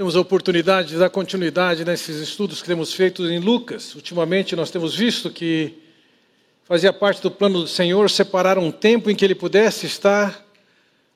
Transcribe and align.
Temos 0.00 0.16
a 0.16 0.20
oportunidade 0.20 0.88
de 0.88 0.96
dar 0.96 1.10
continuidade 1.10 1.84
nesses 1.84 2.16
estudos 2.16 2.62
que 2.62 2.66
temos 2.66 2.94
feito 2.94 3.22
em 3.26 3.38
Lucas. 3.38 3.94
Ultimamente 3.94 4.56
nós 4.56 4.70
temos 4.70 4.96
visto 4.96 5.28
que 5.28 5.74
fazia 6.64 6.90
parte 6.90 7.20
do 7.20 7.30
plano 7.30 7.60
do 7.60 7.68
Senhor 7.68 8.08
separar 8.08 8.56
um 8.56 8.72
tempo 8.72 9.10
em 9.10 9.14
que 9.14 9.22
ele 9.22 9.34
pudesse 9.34 9.84
estar 9.84 10.42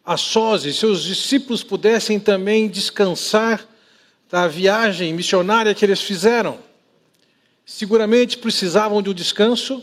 a 0.05 0.19
sós 0.19 0.67
e 0.67 0.75
seus 0.75 1.03
discípulos 1.03 1.63
pudessem 1.63 2.21
também 2.21 2.69
descansar 2.69 3.67
da 4.31 4.47
viagem 4.47 5.15
missionária 5.15 5.75
que 5.75 5.83
eles 5.83 6.03
fizeram. 6.03 6.59
Seguramente 7.65 8.37
precisavam 8.37 9.01
de 9.01 9.09
um 9.09 9.15
descanso. 9.15 9.83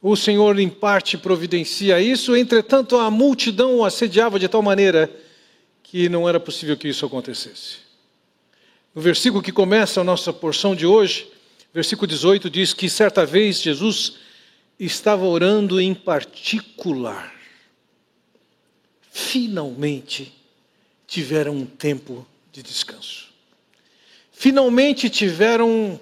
O 0.00 0.14
Senhor, 0.14 0.56
em 0.60 0.68
parte, 0.68 1.18
providencia 1.18 2.00
isso, 2.00 2.36
entretanto, 2.36 2.96
a 2.96 3.10
multidão 3.10 3.78
o 3.78 3.84
assediava 3.84 4.38
de 4.38 4.46
tal 4.46 4.62
maneira 4.62 5.10
que 5.82 6.08
não 6.08 6.28
era 6.28 6.38
possível 6.38 6.76
que 6.76 6.86
isso 6.86 7.04
acontecesse. 7.04 7.83
No 8.94 9.02
versículo 9.02 9.42
que 9.42 9.50
começa 9.50 10.00
a 10.00 10.04
nossa 10.04 10.32
porção 10.32 10.76
de 10.76 10.86
hoje, 10.86 11.26
versículo 11.72 12.06
18, 12.06 12.48
diz 12.48 12.72
que 12.72 12.88
certa 12.88 13.26
vez 13.26 13.60
Jesus 13.60 14.18
estava 14.78 15.24
orando 15.24 15.80
em 15.80 15.92
particular. 15.92 17.34
Finalmente 19.10 20.32
tiveram 21.08 21.56
um 21.56 21.66
tempo 21.66 22.24
de 22.52 22.62
descanso. 22.62 23.30
Finalmente 24.30 25.10
tiveram 25.10 26.00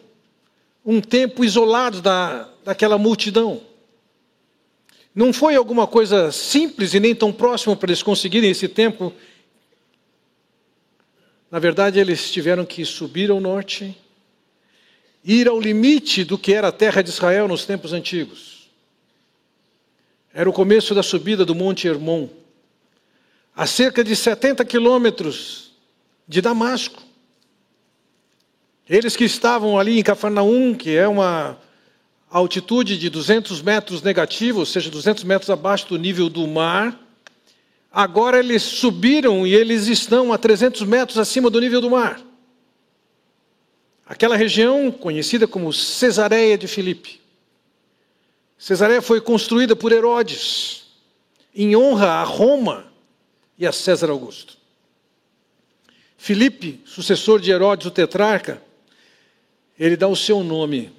um 0.84 1.00
tempo 1.00 1.45
isolado 1.45 2.02
da, 2.02 2.50
daquela 2.62 2.98
multidão. 2.98 3.62
Não 5.14 5.33
foi 5.33 5.55
alguma 5.55 5.86
coisa 5.86 6.30
simples 6.30 6.92
e 6.92 7.00
nem 7.00 7.14
tão 7.14 7.33
próximo 7.33 7.74
para 7.74 7.91
eles 7.91 8.02
conseguirem 8.02 8.50
esse 8.50 8.69
tempo 8.69 9.14
na 11.52 11.59
verdade, 11.59 12.01
eles 12.01 12.30
tiveram 12.30 12.65
que 12.65 12.83
subir 12.83 13.30
ao 13.30 13.38
norte, 13.38 13.95
ir 15.23 15.47
ao 15.47 15.61
limite 15.61 16.25
do 16.25 16.39
que 16.39 16.55
era 16.55 16.69
a 16.69 16.72
terra 16.72 17.03
de 17.03 17.11
Israel 17.11 17.47
nos 17.47 17.67
tempos 17.67 17.92
antigos. 17.92 18.70
Era 20.33 20.48
o 20.48 20.53
começo 20.53 20.94
da 20.94 21.03
subida 21.03 21.44
do 21.44 21.55
Monte 21.55 21.86
Hermon, 21.86 22.27
a 23.55 23.67
cerca 23.67 24.03
de 24.03 24.17
70 24.17 24.64
quilômetros 24.64 25.72
de 26.27 26.41
Damasco. 26.41 27.03
Eles 28.89 29.14
que 29.14 29.25
estavam 29.25 29.78
ali 29.78 29.98
em 29.98 30.03
Cafarnaum, 30.03 30.75
que 30.75 30.97
é 30.97 31.06
uma 31.06 31.59
altitude 32.31 32.97
de 32.97 33.11
200 33.11 33.61
metros 33.61 34.00
negativo, 34.00 34.61
ou 34.61 34.66
seja, 34.66 34.91
200 34.91 35.22
metros 35.25 35.50
abaixo 35.50 35.87
do 35.87 35.98
nível 35.98 36.31
do 36.31 36.48
mar, 36.48 36.98
Agora 37.92 38.38
eles 38.38 38.62
subiram 38.62 39.46
e 39.46 39.54
eles 39.54 39.86
estão 39.86 40.32
a 40.32 40.38
300 40.38 40.82
metros 40.82 41.18
acima 41.18 41.50
do 41.50 41.60
nível 41.60 41.80
do 41.80 41.90
mar. 41.90 42.22
Aquela 44.06 44.34
região 44.34 44.90
conhecida 44.90 45.46
como 45.46 45.72
Cesareia 45.72 46.56
de 46.56 46.66
Filipe. 46.66 47.20
Cesareia 48.56 49.02
foi 49.02 49.20
construída 49.20 49.76
por 49.76 49.92
Herodes, 49.92 50.84
em 51.54 51.76
honra 51.76 52.06
a 52.06 52.24
Roma 52.24 52.86
e 53.58 53.66
a 53.66 53.72
César 53.72 54.08
Augusto. 54.08 54.56
Filipe, 56.16 56.80
sucessor 56.84 57.40
de 57.40 57.50
Herodes, 57.50 57.86
o 57.86 57.90
tetrarca, 57.90 58.62
ele 59.78 59.96
dá 59.96 60.08
o 60.08 60.16
seu 60.16 60.42
nome 60.42 60.92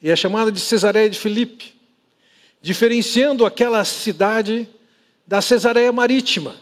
e 0.00 0.10
é 0.10 0.14
chamada 0.14 0.52
de 0.52 0.60
Cesareia 0.60 1.08
de 1.10 1.18
Filipe, 1.18 1.74
diferenciando 2.60 3.46
aquela 3.46 3.84
cidade 3.84 4.68
da 5.30 5.40
Cesareia 5.40 5.92
Marítima. 5.92 6.56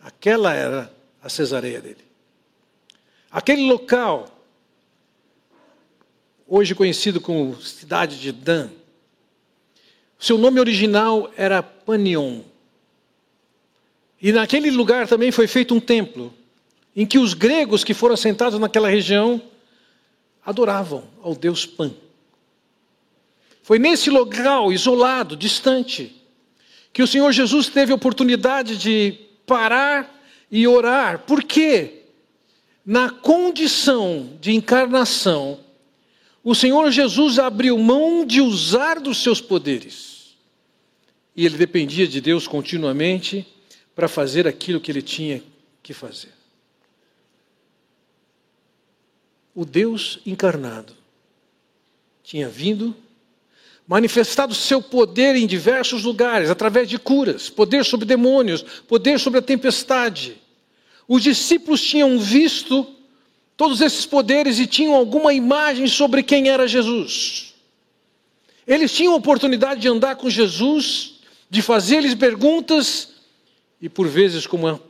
Aquela 0.00 0.52
era 0.52 0.92
a 1.22 1.28
Cesareia 1.28 1.80
dele. 1.80 2.04
Aquele 3.30 3.62
local, 3.62 4.26
hoje 6.44 6.74
conhecido 6.74 7.20
como 7.20 7.54
cidade 7.62 8.18
de 8.18 8.32
Dan, 8.32 8.68
seu 10.18 10.36
nome 10.36 10.58
original 10.58 11.30
era 11.36 11.62
Panion. 11.62 12.40
E 14.20 14.32
naquele 14.32 14.72
lugar 14.72 15.06
também 15.06 15.30
foi 15.30 15.46
feito 15.46 15.72
um 15.72 15.78
templo, 15.78 16.34
em 16.96 17.06
que 17.06 17.16
os 17.16 17.32
gregos 17.32 17.84
que 17.84 17.94
foram 17.94 18.14
assentados 18.14 18.58
naquela 18.58 18.88
região 18.88 19.40
adoravam 20.44 21.04
ao 21.22 21.32
deus 21.36 21.64
Pan. 21.64 21.94
Foi 23.62 23.78
nesse 23.78 24.10
local 24.10 24.72
isolado, 24.72 25.36
distante, 25.36 26.19
que 26.92 27.02
o 27.02 27.06
Senhor 27.06 27.32
Jesus 27.32 27.68
teve 27.68 27.92
a 27.92 27.94
oportunidade 27.94 28.76
de 28.76 29.18
parar 29.46 30.20
e 30.50 30.66
orar. 30.66 31.20
Por 31.20 31.42
quê? 31.42 32.02
Na 32.84 33.10
condição 33.10 34.36
de 34.40 34.52
encarnação, 34.52 35.60
o 36.42 36.54
Senhor 36.54 36.90
Jesus 36.90 37.38
abriu 37.38 37.78
mão 37.78 38.24
de 38.24 38.40
usar 38.40 38.98
dos 38.98 39.22
seus 39.22 39.40
poderes. 39.40 40.36
E 41.36 41.46
ele 41.46 41.56
dependia 41.56 42.06
de 42.08 42.20
Deus 42.20 42.48
continuamente 42.48 43.46
para 43.94 44.08
fazer 44.08 44.48
aquilo 44.48 44.80
que 44.80 44.90
ele 44.90 45.02
tinha 45.02 45.42
que 45.82 45.92
fazer. 45.92 46.32
O 49.54 49.64
Deus 49.64 50.20
encarnado 50.24 50.94
tinha 52.22 52.48
vindo 52.48 52.96
manifestado 53.90 54.54
seu 54.54 54.80
poder 54.80 55.34
em 55.34 55.48
diversos 55.48 56.04
lugares, 56.04 56.48
através 56.48 56.88
de 56.88 56.96
curas, 56.96 57.50
poder 57.50 57.84
sobre 57.84 58.06
demônios, 58.06 58.62
poder 58.86 59.18
sobre 59.18 59.40
a 59.40 59.42
tempestade. 59.42 60.40
Os 61.08 61.24
discípulos 61.24 61.82
tinham 61.82 62.16
visto 62.16 62.86
todos 63.56 63.80
esses 63.80 64.06
poderes 64.06 64.60
e 64.60 64.66
tinham 64.68 64.94
alguma 64.94 65.34
imagem 65.34 65.88
sobre 65.88 66.22
quem 66.22 66.48
era 66.48 66.68
Jesus. 66.68 67.52
Eles 68.64 68.94
tinham 68.94 69.12
a 69.12 69.16
oportunidade 69.16 69.80
de 69.80 69.88
andar 69.88 70.14
com 70.14 70.30
Jesus, 70.30 71.14
de 71.50 71.60
fazer-lhes 71.60 72.14
perguntas, 72.14 73.08
e 73.82 73.88
por 73.88 74.06
vezes, 74.06 74.46
como 74.46 74.80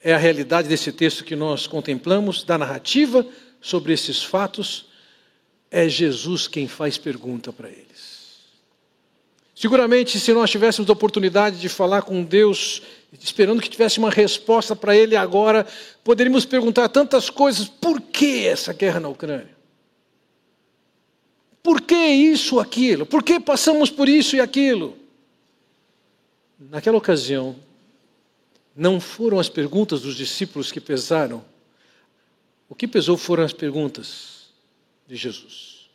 é 0.00 0.14
a 0.14 0.16
realidade 0.16 0.68
desse 0.68 0.92
texto 0.92 1.24
que 1.24 1.34
nós 1.34 1.66
contemplamos, 1.66 2.44
da 2.44 2.56
narrativa 2.56 3.26
sobre 3.60 3.92
esses 3.92 4.22
fatos, 4.22 4.89
é 5.70 5.88
Jesus 5.88 6.48
quem 6.48 6.66
faz 6.66 6.98
pergunta 6.98 7.52
para 7.52 7.68
eles. 7.68 8.10
Seguramente, 9.54 10.18
se 10.18 10.32
nós 10.32 10.50
tivéssemos 10.50 10.88
a 10.88 10.92
oportunidade 10.92 11.60
de 11.60 11.68
falar 11.68 12.02
com 12.02 12.24
Deus, 12.24 12.82
esperando 13.20 13.60
que 13.60 13.68
tivesse 13.68 13.98
uma 13.98 14.10
resposta 14.10 14.74
para 14.74 14.96
Ele 14.96 15.14
agora, 15.14 15.66
poderíamos 16.02 16.46
perguntar 16.46 16.88
tantas 16.88 17.28
coisas: 17.28 17.68
por 17.68 18.00
que 18.00 18.46
essa 18.46 18.72
guerra 18.72 19.00
na 19.00 19.08
Ucrânia? 19.08 19.54
Por 21.62 21.82
que 21.82 21.94
isso 21.94 22.58
aquilo? 22.58 23.04
Por 23.04 23.22
que 23.22 23.38
passamos 23.38 23.90
por 23.90 24.08
isso 24.08 24.34
e 24.34 24.40
aquilo? 24.40 24.96
Naquela 26.58 26.96
ocasião, 26.96 27.54
não 28.74 28.98
foram 28.98 29.38
as 29.38 29.50
perguntas 29.50 30.00
dos 30.00 30.16
discípulos 30.16 30.72
que 30.72 30.80
pesaram, 30.80 31.44
o 32.66 32.74
que 32.74 32.88
pesou 32.88 33.18
foram 33.18 33.44
as 33.44 33.52
perguntas 33.52 34.39
de 35.10 35.16
Jesus. 35.16 35.88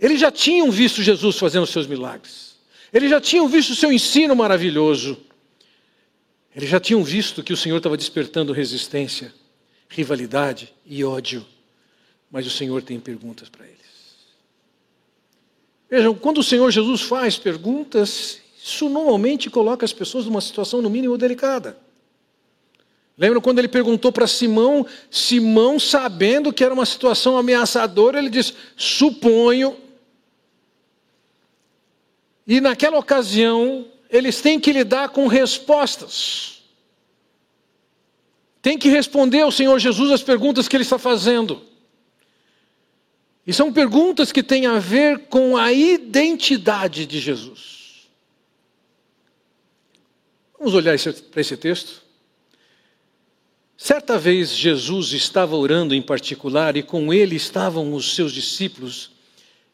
Eles 0.00 0.20
já 0.20 0.30
tinham 0.30 0.70
visto 0.70 1.02
Jesus 1.02 1.38
fazendo 1.38 1.66
seus 1.66 1.86
milagres. 1.86 2.56
Eles 2.92 3.10
já 3.10 3.20
tinham 3.20 3.48
visto 3.48 3.70
o 3.70 3.76
seu 3.76 3.92
ensino 3.92 4.34
maravilhoso. 4.34 5.16
Eles 6.54 6.68
já 6.68 6.80
tinham 6.80 7.04
visto 7.04 7.42
que 7.42 7.52
o 7.52 7.56
Senhor 7.56 7.76
estava 7.76 7.96
despertando 7.96 8.52
resistência, 8.52 9.32
rivalidade 9.88 10.74
e 10.84 11.04
ódio. 11.04 11.46
Mas 12.30 12.46
o 12.46 12.50
Senhor 12.50 12.82
tem 12.82 12.98
perguntas 12.98 13.48
para 13.48 13.64
eles. 13.64 13.78
Vejam, 15.88 16.14
quando 16.14 16.38
o 16.38 16.44
Senhor 16.44 16.70
Jesus 16.70 17.02
faz 17.02 17.38
perguntas, 17.38 18.40
isso 18.62 18.88
normalmente 18.88 19.48
coloca 19.48 19.84
as 19.84 19.92
pessoas 19.92 20.26
numa 20.26 20.40
situação, 20.40 20.82
no 20.82 20.90
mínimo, 20.90 21.16
delicada. 21.16 21.78
Lembra 23.18 23.40
quando 23.40 23.58
ele 23.58 23.66
perguntou 23.66 24.12
para 24.12 24.28
Simão, 24.28 24.86
Simão, 25.10 25.80
sabendo 25.80 26.52
que 26.52 26.62
era 26.62 26.72
uma 26.72 26.86
situação 26.86 27.36
ameaçadora, 27.36 28.20
ele 28.20 28.30
disse: 28.30 28.54
suponho. 28.76 29.76
E 32.46 32.60
naquela 32.60 32.96
ocasião, 32.96 33.86
eles 34.08 34.40
têm 34.40 34.60
que 34.60 34.72
lidar 34.72 35.08
com 35.08 35.26
respostas. 35.26 36.62
Tem 38.62 38.78
que 38.78 38.88
responder 38.88 39.40
ao 39.40 39.50
Senhor 39.50 39.76
Jesus 39.80 40.12
as 40.12 40.22
perguntas 40.22 40.68
que 40.68 40.76
ele 40.76 40.84
está 40.84 40.98
fazendo. 40.98 41.66
E 43.44 43.52
são 43.52 43.72
perguntas 43.72 44.30
que 44.30 44.42
têm 44.44 44.66
a 44.66 44.78
ver 44.78 45.26
com 45.26 45.56
a 45.56 45.72
identidade 45.72 47.04
de 47.04 47.18
Jesus. 47.18 48.08
Vamos 50.56 50.74
olhar 50.74 50.96
para 51.30 51.40
esse 51.40 51.56
texto? 51.56 52.07
Certa 53.80 54.18
vez 54.18 54.56
Jesus 54.56 55.12
estava 55.12 55.54
orando 55.54 55.94
em 55.94 56.02
particular 56.02 56.76
e 56.76 56.82
com 56.82 57.14
ele 57.14 57.36
estavam 57.36 57.94
os 57.94 58.16
seus 58.16 58.32
discípulos. 58.32 59.12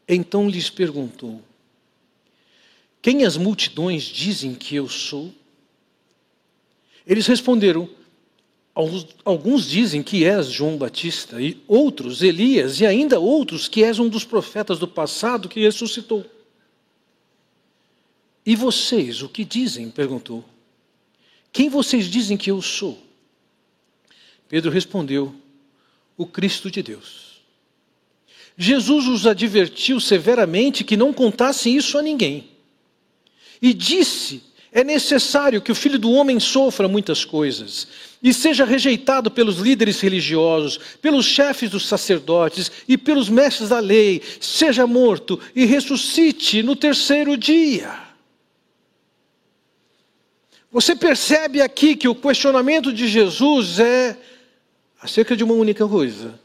Então 0.07 0.47
lhes 0.47 0.69
perguntou: 0.69 1.41
Quem 3.01 3.25
as 3.25 3.39
multidões 3.39 4.03
dizem 4.03 4.55
que 4.55 4.77
eu 4.77 4.91
sou? 4.91 5.33
Eles 7.07 7.27
responderam: 7.27 7.89
Alguns 9.25 9.67
dizem 9.67 10.03
que 10.03 10.27
és 10.27 10.49
João 10.49 10.77
Batista, 10.77 11.41
e 11.41 11.63
outros 11.67 12.23
Elias, 12.23 12.81
e 12.81 12.87
ainda 12.87 13.19
outros 13.19 13.69
que 13.69 13.83
és 13.83 13.99
um 13.99 14.11
dos 14.11 14.23
profetas 14.23 14.79
do 14.79 14.87
passado 14.87 15.49
que 15.49 15.61
ressuscitou. 15.61 16.27
E 18.45 18.55
vocês, 18.55 19.23
o 19.23 19.31
que 19.31 19.47
dizem? 19.47 19.91
perguntou. 19.91 20.45
Quem 21.51 21.71
vocês 21.71 22.05
dizem 22.05 22.37
que 22.37 22.51
eu 22.51 22.61
sou? 22.61 23.04
Pedro 24.55 24.71
respondeu: 24.71 25.35
O 26.17 26.25
Cristo 26.25 26.71
de 26.71 26.81
Deus. 26.81 27.43
Jesus 28.57 29.09
os 29.09 29.27
advertiu 29.27 29.99
severamente 29.99 30.85
que 30.85 30.97
não 30.97 31.13
contassem 31.13 31.77
isso 31.77 31.99
a 31.99 32.03
ninguém. 32.03 32.51
E 33.61 33.75
disse 33.75 34.45
é 34.71 34.85
necessário 34.85 35.61
que 35.61 35.73
o 35.73 35.75
filho 35.75 35.99
do 35.99 36.13
homem 36.13 36.39
sofra 36.39 36.87
muitas 36.87 37.25
coisas 37.25 37.89
e 38.23 38.33
seja 38.33 38.65
rejeitado 38.65 39.29
pelos 39.29 39.59
líderes 39.59 40.01
religiosos, 40.01 40.79
pelos 41.03 41.27
chefes 41.27 41.71
dos 41.71 41.89
sacerdotes 41.89 42.71
e 42.87 42.97
pelos 42.97 43.29
mestres 43.29 43.71
da 43.71 43.81
lei, 43.81 44.23
seja 44.39 44.87
morto 44.87 45.41
e 45.53 45.65
ressuscite 45.65 46.63
no 46.63 46.77
terceiro 46.77 47.37
dia. 47.37 47.93
Você 50.71 50.95
percebe 50.95 51.61
aqui 51.61 51.97
que 51.97 52.07
o 52.07 52.15
questionamento 52.15 52.93
de 52.93 53.09
Jesus 53.09 53.81
é 53.81 54.17
acerca 55.05 55.37
de 55.37 55.45
uma 55.45 55.53
única 55.53 55.87
coisa: 55.87 56.41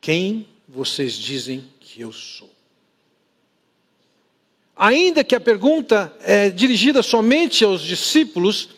quem 0.00 0.48
vocês 0.66 1.12
dizem 1.12 1.62
que 1.78 2.00
eu 2.00 2.10
sou? 2.10 2.48
Ainda 4.74 5.22
que 5.22 5.34
a 5.34 5.40
pergunta 5.40 6.10
é 6.22 6.48
dirigida 6.48 7.02
somente 7.02 7.62
aos 7.62 7.82
discípulos, 7.82 8.70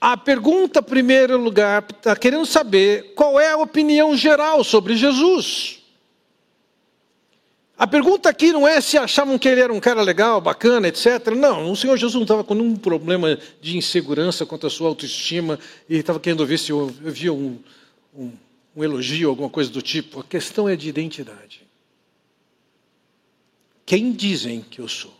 a 0.00 0.16
pergunta, 0.16 0.78
em 0.78 0.84
primeiro 0.84 1.36
lugar, 1.36 1.84
está 1.90 2.14
querendo 2.14 2.46
saber 2.46 3.12
qual 3.16 3.40
é 3.40 3.50
a 3.50 3.58
opinião 3.58 4.16
geral 4.16 4.62
sobre 4.62 4.96
Jesus. 4.96 5.79
A 7.80 7.86
pergunta 7.86 8.28
aqui 8.28 8.52
não 8.52 8.68
é 8.68 8.78
se 8.78 8.98
achavam 8.98 9.38
que 9.38 9.48
ele 9.48 9.62
era 9.62 9.72
um 9.72 9.80
cara 9.80 10.02
legal, 10.02 10.38
bacana, 10.38 10.86
etc. 10.86 11.28
Não, 11.34 11.72
o 11.72 11.74
Senhor 11.74 11.96
Jesus 11.96 12.14
não 12.14 12.24
estava 12.24 12.44
com 12.44 12.52
nenhum 12.52 12.76
problema 12.76 13.38
de 13.58 13.78
insegurança 13.78 14.44
quanto 14.44 14.66
à 14.66 14.70
sua 14.70 14.86
autoestima 14.86 15.58
e 15.88 15.96
estava 15.96 16.20
querendo 16.20 16.44
ver 16.44 16.58
se 16.58 16.72
havia 17.06 17.32
um, 17.32 17.58
um, 18.14 18.32
um 18.76 18.84
elogio, 18.84 19.30
alguma 19.30 19.48
coisa 19.48 19.70
do 19.70 19.80
tipo. 19.80 20.20
A 20.20 20.24
questão 20.24 20.68
é 20.68 20.76
de 20.76 20.90
identidade. 20.90 21.62
Quem 23.86 24.12
dizem 24.12 24.60
que 24.60 24.78
eu 24.82 24.86
sou? 24.86 25.14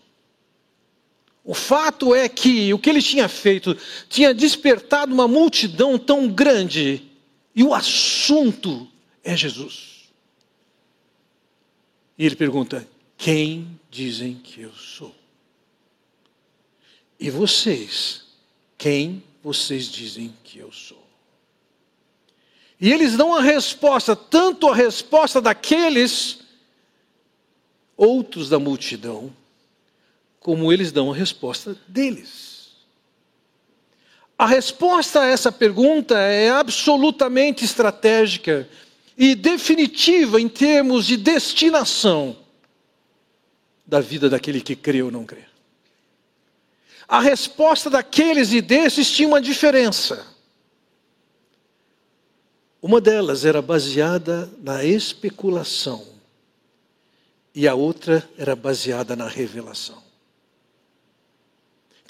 O 1.43 1.55
fato 1.55 2.15
é 2.15 2.29
que 2.29 2.75
o 2.75 2.79
que 2.79 2.91
ele 2.91 3.01
tinha 3.01 3.27
feito 3.27 3.75
tinha 4.07 4.35
despertado 4.35 5.15
uma 5.15 5.27
multidão 5.27 5.99
tão 5.99 6.29
grande, 6.29 7.11
e 7.57 7.65
o 7.65 7.73
assunto 7.73 8.87
é 9.25 9.35
Jesus. 9.35 9.90
E 12.21 12.27
ele 12.27 12.37
pergunta: 12.37 12.87
Quem 13.17 13.81
dizem 13.91 14.35
que 14.35 14.61
eu 14.61 14.75
sou? 14.75 15.15
E 17.19 17.31
vocês, 17.31 18.27
quem 18.77 19.25
vocês 19.43 19.87
dizem 19.87 20.37
que 20.45 20.59
eu 20.59 20.71
sou? 20.71 21.03
E 22.79 22.93
eles 22.93 23.17
dão 23.17 23.35
a 23.35 23.41
resposta, 23.41 24.15
tanto 24.15 24.69
a 24.69 24.75
resposta 24.75 25.41
daqueles 25.41 26.41
outros 27.97 28.51
da 28.51 28.59
multidão, 28.59 29.35
como 30.41 30.71
eles 30.71 30.93
dão 30.93 31.11
a 31.11 31.17
resposta 31.17 31.75
deles. 31.89 32.73
A 34.37 34.47
resposta 34.47 35.23
a 35.23 35.27
essa 35.27 35.51
pergunta 35.51 36.19
é 36.19 36.51
absolutamente 36.51 37.65
estratégica 37.65 38.69
e 39.21 39.35
definitiva 39.35 40.41
em 40.41 40.49
termos 40.49 41.05
de 41.05 41.15
destinação 41.19 42.39
da 43.85 44.01
vida 44.01 44.31
daquele 44.31 44.63
que 44.63 44.75
crê 44.75 45.03
ou 45.03 45.11
não 45.11 45.27
crê. 45.27 45.45
A 47.07 47.21
resposta 47.21 47.91
daqueles 47.91 48.51
e 48.55 48.63
desses 48.63 49.11
tinha 49.11 49.29
uma 49.29 49.43
diferença. 49.43 50.27
Uma 52.81 52.99
delas 52.99 53.45
era 53.45 53.61
baseada 53.61 54.51
na 54.63 54.83
especulação 54.87 56.03
e 57.55 57.69
a 57.69 57.75
outra 57.75 58.27
era 58.39 58.57
baseada 58.57 59.15
na 59.15 59.29
revelação. 59.29 60.03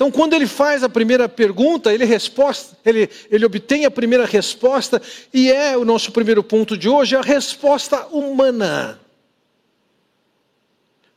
Então, 0.00 0.10
quando 0.10 0.32
ele 0.32 0.46
faz 0.46 0.82
a 0.82 0.88
primeira 0.88 1.28
pergunta, 1.28 1.92
ele, 1.92 2.06
resposta, 2.06 2.74
ele, 2.86 3.10
ele 3.30 3.44
obtém 3.44 3.84
a 3.84 3.90
primeira 3.90 4.24
resposta, 4.24 4.98
e 5.30 5.52
é 5.52 5.76
o 5.76 5.84
nosso 5.84 6.10
primeiro 6.10 6.42
ponto 6.42 6.74
de 6.74 6.88
hoje, 6.88 7.14
a 7.14 7.20
resposta 7.20 8.06
humana. 8.06 8.98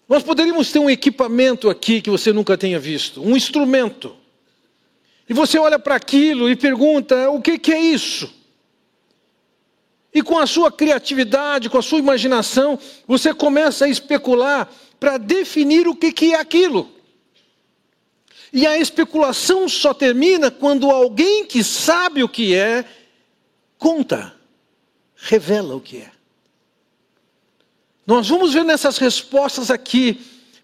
Nós 0.05 0.21
poderíamos 0.21 0.69
ter 0.69 0.79
um 0.79 0.89
equipamento 0.89 1.69
aqui 1.69 2.01
que 2.01 2.09
você 2.09 2.33
nunca 2.33 2.57
tenha 2.57 2.77
visto, 2.77 3.23
um 3.23 3.37
instrumento. 3.37 4.17
E 5.29 5.33
você 5.33 5.57
olha 5.57 5.79
para 5.79 5.95
aquilo 5.95 6.49
e 6.49 6.55
pergunta: 6.57 7.29
o 7.29 7.41
que, 7.41 7.57
que 7.57 7.71
é 7.71 7.79
isso? 7.79 8.33
E 10.13 10.21
com 10.21 10.37
a 10.37 10.45
sua 10.45 10.69
criatividade, 10.69 11.69
com 11.69 11.77
a 11.77 11.81
sua 11.81 11.99
imaginação, 11.99 12.77
você 13.07 13.33
começa 13.33 13.85
a 13.85 13.89
especular 13.89 14.69
para 14.99 15.17
definir 15.17 15.87
o 15.87 15.95
que, 15.95 16.11
que 16.11 16.33
é 16.33 16.37
aquilo. 16.41 16.92
E 18.53 18.67
a 18.67 18.77
especulação 18.77 19.67
só 19.67 19.95
termina 19.95 20.51
quando 20.51 20.91
alguém 20.91 21.43
que 21.43 21.63
sabe 21.63 22.23
o 22.23 22.29
que 22.29 22.53
é, 22.53 22.85
conta, 23.79 24.31
revela 25.15 25.75
o 25.75 25.81
que 25.81 25.97
é. 25.97 26.11
Nós 28.05 28.29
vamos 28.29 28.53
ver 28.53 28.63
nessas 28.63 28.99
respostas 28.99 29.71
aqui 29.71 30.21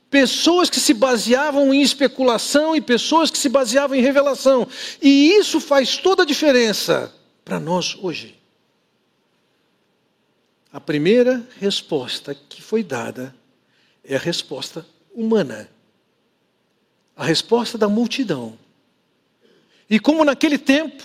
pessoas 0.08 0.70
que 0.70 0.80
se 0.80 0.94
baseavam 0.94 1.74
em 1.74 1.82
especulação 1.82 2.76
e 2.76 2.82
pessoas 2.82 3.32
que 3.32 3.38
se 3.38 3.50
baseavam 3.50 3.98
em 3.98 4.02
revelação. 4.02 4.68
E 5.02 5.32
isso 5.32 5.60
faz 5.60 5.98
toda 5.98 6.22
a 6.22 6.26
diferença 6.26 7.12
para 7.44 7.60
nós 7.60 7.98
hoje. 8.00 8.36
A 10.72 10.80
primeira 10.80 11.44
resposta 11.60 12.36
que 12.36 12.62
foi 12.62 12.84
dada 12.84 13.34
é 14.04 14.16
a 14.16 14.20
resposta 14.20 14.86
humana. 15.12 15.70
A 17.20 17.26
resposta 17.26 17.78
da 17.78 17.90
multidão. 17.90 18.58
E 19.90 20.00
como 20.00 20.24
naquele 20.24 20.58
tempo, 20.58 21.04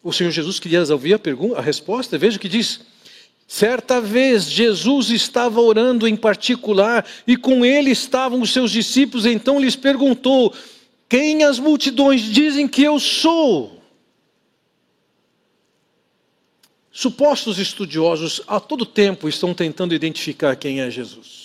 o 0.00 0.12
Senhor 0.12 0.30
Jesus 0.30 0.60
queria 0.60 0.80
ouvir 0.92 1.14
a, 1.14 1.18
pergunta, 1.18 1.58
a 1.58 1.60
resposta, 1.60 2.16
veja 2.16 2.36
o 2.36 2.40
que 2.40 2.48
diz. 2.48 2.82
Certa 3.48 4.00
vez 4.00 4.44
Jesus 4.44 5.10
estava 5.10 5.60
orando 5.60 6.06
em 6.06 6.14
particular 6.14 7.04
e 7.26 7.36
com 7.36 7.64
ele 7.64 7.90
estavam 7.90 8.40
os 8.40 8.52
seus 8.52 8.70
discípulos, 8.70 9.26
então 9.26 9.58
lhes 9.58 9.74
perguntou: 9.74 10.54
Quem 11.08 11.42
as 11.42 11.58
multidões 11.58 12.22
dizem 12.22 12.68
que 12.68 12.84
eu 12.84 13.00
sou? 13.00 13.82
Supostos 16.92 17.58
estudiosos 17.58 18.40
a 18.46 18.60
todo 18.60 18.86
tempo 18.86 19.28
estão 19.28 19.52
tentando 19.52 19.96
identificar 19.96 20.54
quem 20.54 20.80
é 20.80 20.88
Jesus. 20.88 21.43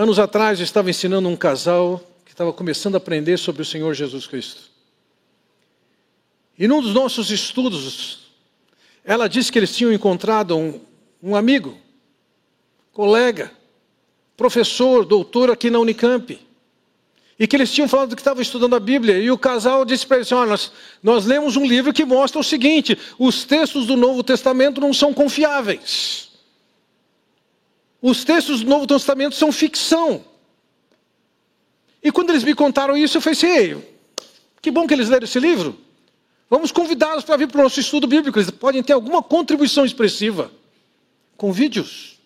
Anos 0.00 0.18
atrás 0.18 0.58
eu 0.58 0.64
estava 0.64 0.88
ensinando 0.88 1.28
um 1.28 1.36
casal 1.36 2.02
que 2.24 2.32
estava 2.32 2.54
começando 2.54 2.94
a 2.94 2.96
aprender 2.96 3.36
sobre 3.36 3.60
o 3.60 3.66
Senhor 3.66 3.92
Jesus 3.92 4.26
Cristo. 4.26 4.62
E 6.58 6.66
num 6.66 6.80
dos 6.80 6.94
nossos 6.94 7.30
estudos, 7.30 8.20
ela 9.04 9.28
disse 9.28 9.52
que 9.52 9.58
eles 9.58 9.76
tinham 9.76 9.92
encontrado 9.92 10.56
um, 10.56 10.80
um 11.22 11.36
amigo, 11.36 11.76
colega, 12.94 13.52
professor, 14.38 15.04
doutor 15.04 15.50
aqui 15.50 15.68
na 15.68 15.78
Unicamp 15.78 16.40
e 17.38 17.46
que 17.46 17.54
eles 17.54 17.70
tinham 17.70 17.86
falado 17.86 18.16
que 18.16 18.22
estavam 18.22 18.40
estudando 18.40 18.76
a 18.76 18.80
Bíblia, 18.80 19.18
e 19.18 19.30
o 19.30 19.36
casal 19.36 19.84
disse 19.84 20.06
para 20.06 20.16
eles: 20.16 20.32
Olha, 20.32 20.48
nós, 20.48 20.72
nós 21.02 21.26
lemos 21.26 21.56
um 21.56 21.66
livro 21.66 21.92
que 21.92 22.06
mostra 22.06 22.40
o 22.40 22.44
seguinte: 22.44 22.96
os 23.18 23.44
textos 23.44 23.86
do 23.86 23.98
Novo 23.98 24.22
Testamento 24.22 24.80
não 24.80 24.94
são 24.94 25.12
confiáveis. 25.12 26.29
Os 28.02 28.24
textos 28.24 28.62
do 28.62 28.68
Novo 28.68 28.86
Testamento 28.86 29.34
são 29.34 29.52
ficção. 29.52 30.24
E 32.02 32.10
quando 32.10 32.30
eles 32.30 32.44
me 32.44 32.54
contaram 32.54 32.96
isso, 32.96 33.18
eu 33.18 33.20
falei 33.20 33.36
assim: 33.36 33.82
que 34.62 34.70
bom 34.70 34.86
que 34.86 34.94
eles 34.94 35.08
leram 35.08 35.24
esse 35.24 35.38
livro. 35.38 35.78
Vamos 36.48 36.72
convidá-los 36.72 37.24
para 37.24 37.36
vir 37.36 37.48
para 37.48 37.60
o 37.60 37.62
nosso 37.62 37.78
estudo 37.78 38.06
bíblico. 38.06 38.38
Eles 38.38 38.50
podem 38.50 38.82
ter 38.82 38.92
alguma 38.92 39.22
contribuição 39.22 39.84
expressiva. 39.84 40.50
com 41.36 41.52
vídeos. 41.52 42.18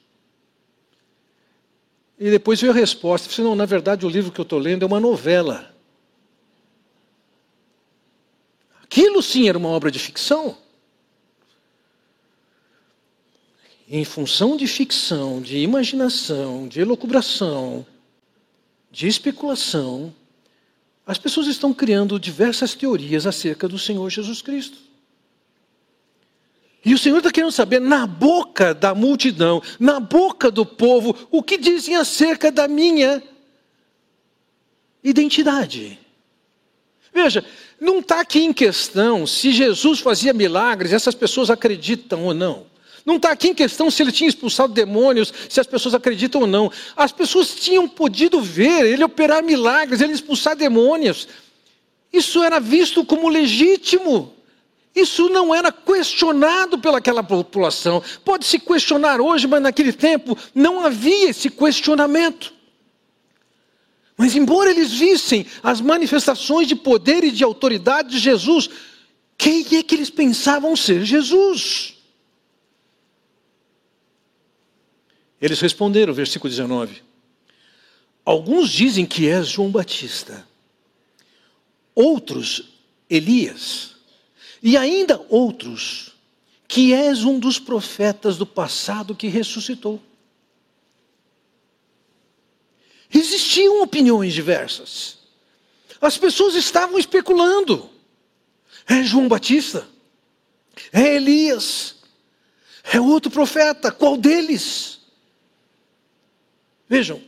E 2.18 2.30
depois 2.30 2.60
veio 2.60 2.72
a 2.72 2.74
resposta. 2.74 3.26
Eu 3.26 3.28
disse, 3.28 3.42
não, 3.42 3.54
na 3.54 3.66
verdade 3.66 4.04
o 4.04 4.08
livro 4.08 4.32
que 4.32 4.40
eu 4.40 4.44
estou 4.44 4.58
lendo 4.58 4.82
é 4.82 4.86
uma 4.86 4.98
novela. 4.98 5.72
Aquilo 8.82 9.22
sim 9.22 9.48
era 9.48 9.58
uma 9.58 9.68
obra 9.68 9.90
de 9.90 9.98
ficção. 9.98 10.56
Em 13.88 14.04
função 14.04 14.56
de 14.56 14.66
ficção, 14.66 15.42
de 15.42 15.58
imaginação, 15.58 16.66
de 16.66 16.80
elucubração, 16.80 17.86
de 18.90 19.06
especulação, 19.06 20.14
As 21.06 21.18
pessoas 21.18 21.46
estão 21.48 21.74
criando 21.74 22.18
diversas 22.18 22.74
teorias 22.74 23.26
acerca 23.26 23.68
do 23.68 23.78
Senhor 23.78 24.08
Jesus 24.08 24.40
Cristo. 24.40 24.78
E 26.84 26.94
o 26.94 26.98
Senhor 26.98 27.18
está 27.18 27.30
querendo 27.30 27.52
saber, 27.52 27.80
na 27.80 28.06
boca 28.06 28.74
da 28.74 28.94
multidão, 28.94 29.62
na 29.78 30.00
boca 30.00 30.50
do 30.50 30.66
povo, 30.66 31.16
o 31.30 31.42
que 31.42 31.56
dizem 31.56 31.96
acerca 31.96 32.50
da 32.52 32.68
minha 32.68 33.22
identidade. 35.02 35.98
Veja, 37.12 37.44
não 37.80 38.00
está 38.00 38.20
aqui 38.20 38.40
em 38.40 38.52
questão 38.52 39.26
se 39.26 39.52
Jesus 39.52 40.00
fazia 40.00 40.32
milagres, 40.32 40.92
essas 40.92 41.14
pessoas 41.14 41.50
acreditam 41.50 42.24
ou 42.24 42.34
não. 42.34 42.66
Não 43.04 43.16
está 43.16 43.30
aqui 43.30 43.48
em 43.48 43.54
questão 43.54 43.90
se 43.90 44.02
ele 44.02 44.12
tinha 44.12 44.28
expulsado 44.28 44.72
demônios, 44.72 45.32
se 45.48 45.60
as 45.60 45.66
pessoas 45.66 45.94
acreditam 45.94 46.40
ou 46.42 46.46
não. 46.46 46.72
As 46.96 47.12
pessoas 47.12 47.54
tinham 47.54 47.86
podido 47.86 48.40
ver 48.40 48.86
ele 48.86 49.04
operar 49.04 49.42
milagres, 49.42 50.00
ele 50.00 50.14
expulsar 50.14 50.56
demônios. 50.56 51.28
Isso 52.12 52.42
era 52.42 52.58
visto 52.58 53.04
como 53.04 53.28
legítimo. 53.28 54.32
Isso 54.94 55.28
não 55.28 55.54
era 55.54 55.72
questionado 55.72 56.78
pelaquela 56.78 57.22
população. 57.22 58.02
Pode 58.24 58.46
se 58.46 58.58
questionar 58.58 59.20
hoje, 59.20 59.46
mas 59.46 59.60
naquele 59.60 59.92
tempo 59.92 60.38
não 60.54 60.80
havia 60.80 61.28
esse 61.28 61.50
questionamento. 61.50 62.54
Mas, 64.16 64.36
embora 64.36 64.70
eles 64.70 64.92
vissem 64.92 65.44
as 65.62 65.80
manifestações 65.80 66.68
de 66.68 66.76
poder 66.76 67.24
e 67.24 67.32
de 67.32 67.42
autoridade 67.42 68.10
de 68.10 68.18
Jesus, 68.18 68.70
quem 69.36 69.66
é 69.72 69.82
que 69.82 69.94
eles 69.94 70.08
pensavam 70.08 70.76
ser 70.76 71.04
Jesus? 71.04 71.93
Eles 75.44 75.60
responderam, 75.60 76.14
versículo 76.14 76.48
19: 76.48 77.02
Alguns 78.24 78.70
dizem 78.70 79.04
que 79.04 79.28
és 79.28 79.46
João 79.46 79.70
Batista, 79.70 80.48
outros 81.94 82.70
Elias, 83.10 83.94
e 84.62 84.74
ainda 84.74 85.22
outros 85.28 86.14
que 86.66 86.94
és 86.94 87.24
um 87.24 87.38
dos 87.38 87.58
profetas 87.58 88.38
do 88.38 88.46
passado 88.46 89.14
que 89.14 89.28
ressuscitou. 89.28 90.00
Existiam 93.12 93.82
opiniões 93.82 94.32
diversas. 94.32 95.18
As 96.00 96.16
pessoas 96.16 96.54
estavam 96.54 96.98
especulando. 96.98 97.90
É 98.88 99.02
João 99.02 99.28
Batista? 99.28 99.86
É 100.90 101.16
Elias? 101.16 101.96
É 102.82 102.98
outro 102.98 103.30
profeta? 103.30 103.92
Qual 103.92 104.16
deles? 104.16 105.03
Vejam, 106.88 107.20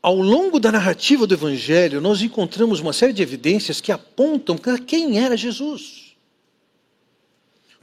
ao 0.00 0.14
longo 0.14 0.60
da 0.60 0.70
narrativa 0.70 1.26
do 1.26 1.34
Evangelho, 1.34 2.00
nós 2.00 2.22
encontramos 2.22 2.78
uma 2.80 2.92
série 2.92 3.12
de 3.12 3.22
evidências 3.22 3.80
que 3.80 3.90
apontam 3.90 4.56
para 4.56 4.78
quem 4.78 5.18
era 5.18 5.36
Jesus. 5.36 6.14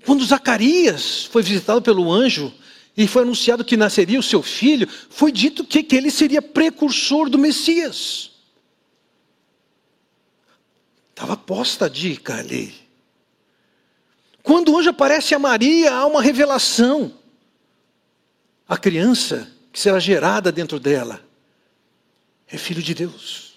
Quando 0.05 0.25
Zacarias 0.25 1.25
foi 1.25 1.43
visitado 1.43 1.81
pelo 1.81 2.11
anjo 2.11 2.53
e 2.95 3.07
foi 3.07 3.23
anunciado 3.23 3.65
que 3.65 3.75
nasceria 3.75 4.19
o 4.19 4.23
seu 4.23 4.41
filho, 4.41 4.87
foi 5.09 5.31
dito 5.31 5.65
que, 5.65 5.83
que 5.83 5.95
ele 5.95 6.11
seria 6.11 6.41
precursor 6.41 7.29
do 7.29 7.37
Messias. 7.37 8.31
Estava 11.09 11.37
posta 11.37 11.85
a 11.85 11.89
dica 11.89 12.35
ali. 12.35 12.73
Quando 14.41 14.73
o 14.73 14.77
anjo 14.77 14.89
aparece 14.89 15.35
a 15.35 15.39
Maria, 15.39 15.93
há 15.93 16.05
uma 16.05 16.21
revelação. 16.21 17.13
A 18.67 18.77
criança 18.77 19.52
que 19.73 19.79
será 19.79 19.99
gerada 19.99 20.51
dentro 20.51 20.79
dela 20.79 21.19
é 22.47 22.57
filho 22.57 22.83
de 22.83 22.93
Deus. 22.93 23.55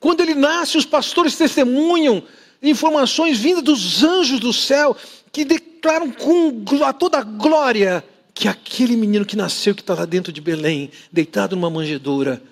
Quando 0.00 0.22
ele 0.22 0.34
nasce, 0.34 0.78
os 0.78 0.86
pastores 0.86 1.36
testemunham 1.36 2.22
informações 2.62 3.38
vindas 3.38 3.62
dos 3.62 4.02
anjos 4.02 4.40
do 4.40 4.52
céu 4.52 4.96
que 5.30 5.44
declaram 5.44 6.10
com 6.10 6.64
a 6.82 6.92
toda 6.92 7.18
a 7.18 7.22
glória 7.22 8.02
que 8.32 8.48
aquele 8.48 8.96
menino 8.96 9.26
que 9.26 9.36
nasceu, 9.36 9.74
que 9.74 9.82
está 9.82 9.94
lá 9.94 10.06
dentro 10.06 10.32
de 10.32 10.40
Belém, 10.40 10.90
deitado 11.12 11.54
numa 11.54 11.68
manjedoura, 11.68 12.42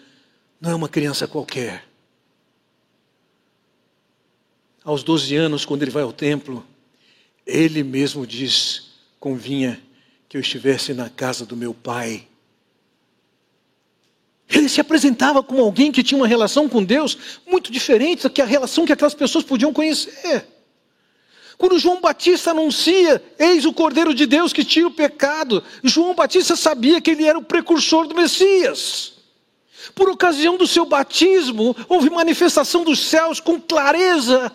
não 0.61 0.73
é 0.73 0.75
uma 0.75 0.89
criança 0.89 1.27
qualquer. 1.27 1.85
Aos 4.85 5.03
12 5.03 5.35
anos, 5.37 5.65
quando 5.65 5.83
ele 5.83 5.91
vai 5.91 6.03
ao 6.03 6.13
templo, 6.13 6.67
ele 7.47 7.83
mesmo 7.83 8.27
diz: 8.27 8.91
convinha 9.19 9.81
que 10.29 10.37
eu 10.37 10.41
estivesse 10.41 10.93
na 10.93 11.09
casa 11.09 11.45
do 11.47 11.57
meu 11.57 11.73
pai. 11.73 12.27
Ele 14.49 14.69
se 14.69 14.81
apresentava 14.81 15.43
como 15.43 15.63
alguém 15.63 15.91
que 15.91 16.03
tinha 16.03 16.19
uma 16.19 16.27
relação 16.27 16.69
com 16.69 16.83
Deus 16.83 17.41
muito 17.47 17.73
diferente 17.73 18.25
da 18.25 18.31
que 18.31 18.41
a 18.41 18.47
relação 18.47 18.87
que 18.87 18.93
aquelas 18.93 19.15
pessoas 19.15 19.45
podiam 19.45 19.73
conhecer. 19.73 20.47
Quando 21.59 21.79
João 21.79 22.01
Batista 22.01 22.51
anuncia, 22.51 23.23
eis 23.39 23.65
o 23.65 23.73
Cordeiro 23.73 24.15
de 24.15 24.27
Deus 24.27 24.53
que 24.53 24.65
tira 24.65 24.87
o 24.87 24.91
pecado, 24.91 25.63
João 25.83 26.15
Batista 26.15 26.55
sabia 26.55 27.01
que 27.01 27.11
ele 27.11 27.25
era 27.25 27.39
o 27.39 27.45
precursor 27.45 28.07
do 28.07 28.15
Messias. 28.15 29.15
Por 29.95 30.11
ocasião 30.11 30.57
do 30.57 30.67
seu 30.67 30.85
batismo, 30.85 31.75
houve 31.89 32.11
manifestação 32.11 32.85
dos 32.85 32.99
céus 32.99 33.41
com 33.41 33.61
clareza. 33.61 34.53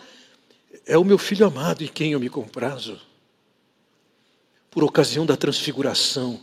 É 0.86 0.98
o 0.98 1.04
meu 1.04 1.18
filho 1.18 1.48
amado 1.48 1.84
em 1.84 1.88
quem 1.88 2.12
eu 2.12 2.20
me 2.20 2.30
comprazo. 2.30 3.00
Por 4.72 4.84
ocasião 4.84 5.26
da 5.26 5.38
transfiguração, 5.38 6.42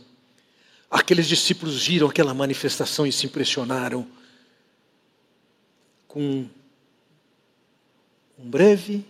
aqueles 0.89 1.27
discípulos 1.27 1.85
viram 1.85 2.07
aquela 2.07 2.33
manifestação 2.33 3.05
e 3.05 3.11
se 3.11 3.25
impressionaram 3.25 4.07
com 6.07 6.47
um 8.37 8.49
breve 8.49 9.03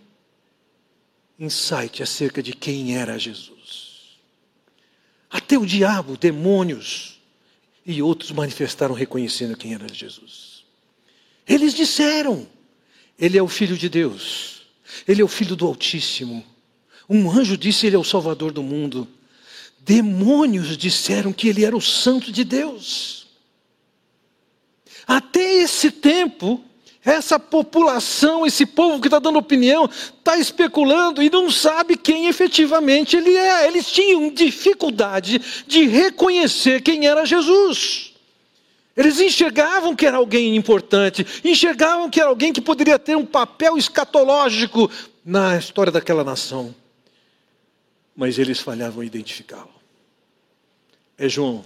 insight 1.37 2.01
acerca 2.01 2.41
de 2.41 2.53
quem 2.53 2.97
era 2.97 3.19
Jesus. 3.19 4.19
Até 5.29 5.57
o 5.57 5.65
diabo, 5.65 6.17
demônios 6.17 7.19
e 7.85 8.01
outros 8.01 8.31
manifestaram 8.31 8.95
reconhecendo 8.95 9.55
quem 9.55 9.73
era 9.73 9.93
Jesus. 9.93 10.63
Eles 11.47 11.73
disseram: 11.73 12.47
Ele 13.17 13.37
é 13.37 13.43
o 13.43 13.47
Filho 13.47 13.77
de 13.77 13.89
Deus, 13.89 14.63
Ele 15.07 15.21
é 15.21 15.25
o 15.25 15.27
Filho 15.27 15.55
do 15.55 15.65
Altíssimo. 15.67 16.45
Um 17.09 17.29
anjo 17.31 17.57
disse: 17.57 17.87
Ele 17.87 17.95
é 17.95 17.99
o 17.99 18.03
Salvador 18.03 18.51
do 18.51 18.61
mundo. 18.61 19.07
Demônios 19.79 20.77
disseram 20.77 21.33
que 21.33 21.47
Ele 21.47 21.65
era 21.65 21.75
o 21.75 21.81
Santo 21.81 22.31
de 22.31 22.43
Deus. 22.43 23.27
Até 25.07 25.55
esse 25.55 25.89
tempo, 25.89 26.63
essa 27.03 27.39
população, 27.39 28.45
esse 28.45 28.63
povo 28.63 29.01
que 29.01 29.07
está 29.07 29.17
dando 29.17 29.39
opinião, 29.39 29.89
está 29.89 30.37
especulando 30.37 31.23
e 31.23 31.29
não 31.31 31.49
sabe 31.49 31.97
quem 31.97 32.27
efetivamente 32.27 33.17
ele 33.17 33.35
é. 33.35 33.65
Eles 33.65 33.89
tinham 33.91 34.29
dificuldade 34.29 35.41
de 35.65 35.87
reconhecer 35.87 36.81
quem 36.81 37.07
era 37.07 37.25
Jesus. 37.25 38.13
Eles 38.95 39.19
enxergavam 39.19 39.95
que 39.95 40.05
era 40.05 40.17
alguém 40.17 40.55
importante, 40.55 41.25
enxergavam 41.43 42.09
que 42.09 42.19
era 42.19 42.29
alguém 42.29 42.53
que 42.53 42.61
poderia 42.61 42.99
ter 42.99 43.15
um 43.15 43.25
papel 43.25 43.77
escatológico 43.77 44.91
na 45.25 45.57
história 45.57 45.91
daquela 45.91 46.23
nação. 46.23 46.75
Mas 48.19 48.37
eles 48.37 48.59
falhavam 48.59 49.01
em 49.01 49.07
identificá-lo. 49.07 49.73
É 51.17 51.29
João, 51.29 51.63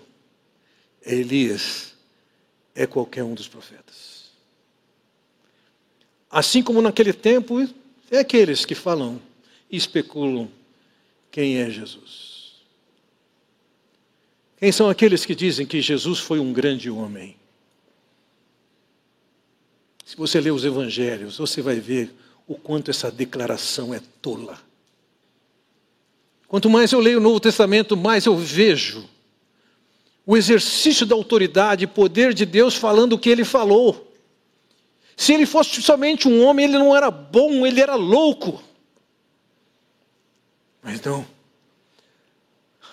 é 1.04 1.16
Elias, 1.16 1.96
é 2.76 2.86
qualquer 2.86 3.24
um 3.24 3.34
dos 3.34 3.48
profetas. 3.48 4.26
Assim 6.30 6.62
como 6.62 6.80
naquele 6.80 7.12
tempo, 7.12 7.68
é 8.12 8.20
aqueles 8.20 8.66
que 8.66 8.76
falam 8.76 9.20
e 9.68 9.76
especulam 9.76 10.48
quem 11.32 11.58
é 11.58 11.72
Jesus. 11.72 12.62
Quem 14.58 14.72
são 14.72 14.88
aqueles 14.92 15.26
que 15.26 15.34
dizem 15.34 15.66
que 15.66 15.82
Jesus 15.82 16.20
foi 16.20 16.38
um 16.38 16.54
grande 16.54 16.88
homem? 16.88 17.36
Se 20.06 20.16
você 20.16 20.40
ler 20.40 20.52
os 20.52 20.64
evangelhos, 20.64 21.40
você 21.40 21.64
vai 21.64 21.80
ver 21.80 22.14
o 22.48 22.54
quanto 22.54 22.92
essa 22.92 23.10
declaração 23.10 23.92
é 23.92 24.00
tola. 24.22 24.72
Quanto 26.54 26.70
mais 26.70 26.92
eu 26.92 27.00
leio 27.00 27.18
o 27.18 27.20
Novo 27.20 27.40
Testamento, 27.40 27.98
mais 27.98 28.28
eu 28.28 28.38
vejo 28.38 29.10
o 30.24 30.38
exercício 30.38 31.04
da 31.04 31.16
autoridade 31.16 31.86
e 31.86 31.88
poder 31.88 32.32
de 32.32 32.46
Deus 32.46 32.76
falando 32.76 33.14
o 33.14 33.18
que 33.18 33.28
ele 33.28 33.44
falou. 33.44 34.14
Se 35.18 35.34
ele 35.34 35.48
fosse 35.48 35.82
somente 35.82 36.28
um 36.28 36.46
homem, 36.46 36.66
ele 36.66 36.78
não 36.78 36.96
era 36.96 37.10
bom, 37.10 37.66
ele 37.66 37.82
era 37.82 37.96
louco. 37.96 38.62
Mas 40.84 41.02
não. 41.02 41.26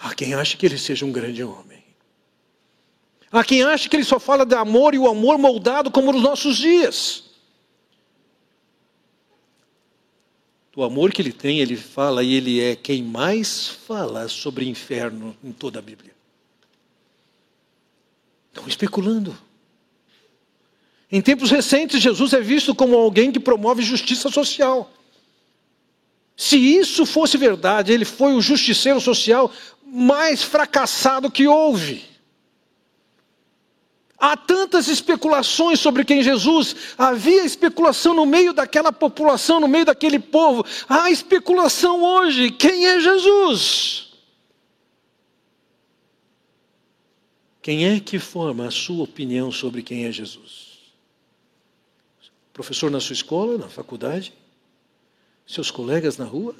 Há 0.00 0.14
quem 0.14 0.32
acha 0.32 0.56
que 0.56 0.64
ele 0.64 0.78
seja 0.78 1.04
um 1.04 1.12
grande 1.12 1.44
homem. 1.44 1.84
Há 3.30 3.44
quem 3.44 3.62
acha 3.62 3.90
que 3.90 3.96
ele 3.96 4.04
só 4.04 4.18
fala 4.18 4.46
de 4.46 4.54
amor 4.54 4.94
e 4.94 4.98
o 4.98 5.06
amor 5.06 5.36
moldado 5.36 5.90
como 5.90 6.12
nos 6.14 6.22
nossos 6.22 6.56
dias. 6.56 7.29
Do 10.72 10.84
amor 10.84 11.12
que 11.12 11.20
ele 11.20 11.32
tem, 11.32 11.58
ele 11.58 11.76
fala 11.76 12.22
e 12.22 12.34
ele 12.34 12.60
é 12.60 12.76
quem 12.76 13.02
mais 13.02 13.68
fala 13.68 14.28
sobre 14.28 14.68
inferno 14.68 15.36
em 15.42 15.50
toda 15.50 15.80
a 15.80 15.82
Bíblia. 15.82 16.12
Estão 18.48 18.68
especulando. 18.68 19.36
Em 21.10 21.20
tempos 21.20 21.50
recentes, 21.50 22.00
Jesus 22.00 22.32
é 22.32 22.40
visto 22.40 22.72
como 22.74 22.96
alguém 22.96 23.32
que 23.32 23.40
promove 23.40 23.82
justiça 23.82 24.30
social. 24.30 24.92
Se 26.36 26.56
isso 26.56 27.04
fosse 27.04 27.36
verdade, 27.36 27.92
ele 27.92 28.04
foi 28.04 28.32
o 28.34 28.40
justiceiro 28.40 29.00
social 29.00 29.52
mais 29.84 30.42
fracassado 30.42 31.30
que 31.30 31.48
houve. 31.48 32.09
Há 34.20 34.36
tantas 34.36 34.86
especulações 34.86 35.80
sobre 35.80 36.04
quem 36.04 36.22
Jesus, 36.22 36.76
havia 36.98 37.42
especulação 37.42 38.12
no 38.12 38.26
meio 38.26 38.52
daquela 38.52 38.92
população, 38.92 39.58
no 39.58 39.66
meio 39.66 39.86
daquele 39.86 40.18
povo. 40.18 40.62
Há 40.86 41.10
especulação 41.10 42.04
hoje: 42.04 42.50
quem 42.50 42.86
é 42.86 43.00
Jesus? 43.00 44.10
Quem 47.62 47.86
é 47.86 47.98
que 47.98 48.18
forma 48.18 48.66
a 48.66 48.70
sua 48.70 49.04
opinião 49.04 49.50
sobre 49.50 49.82
quem 49.82 50.04
é 50.04 50.12
Jesus? 50.12 50.70
Professor 52.52 52.90
na 52.90 53.00
sua 53.00 53.14
escola, 53.14 53.56
na 53.56 53.70
faculdade? 53.70 54.34
Seus 55.46 55.70
colegas 55.70 56.18
na 56.18 56.26
rua? 56.26 56.54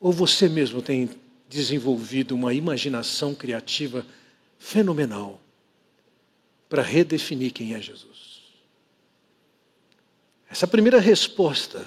Ou 0.00 0.10
você 0.10 0.48
mesmo 0.48 0.82
tem 0.82 1.08
desenvolvido 1.48 2.34
uma 2.34 2.52
imaginação 2.52 3.32
criativa 3.32 4.04
fenomenal 4.58 5.40
para 6.68 6.82
redefinir 6.82 7.52
quem 7.52 7.74
é 7.74 7.80
Jesus? 7.80 8.42
Essa 10.48 10.66
primeira 10.66 11.00
resposta, 11.00 11.86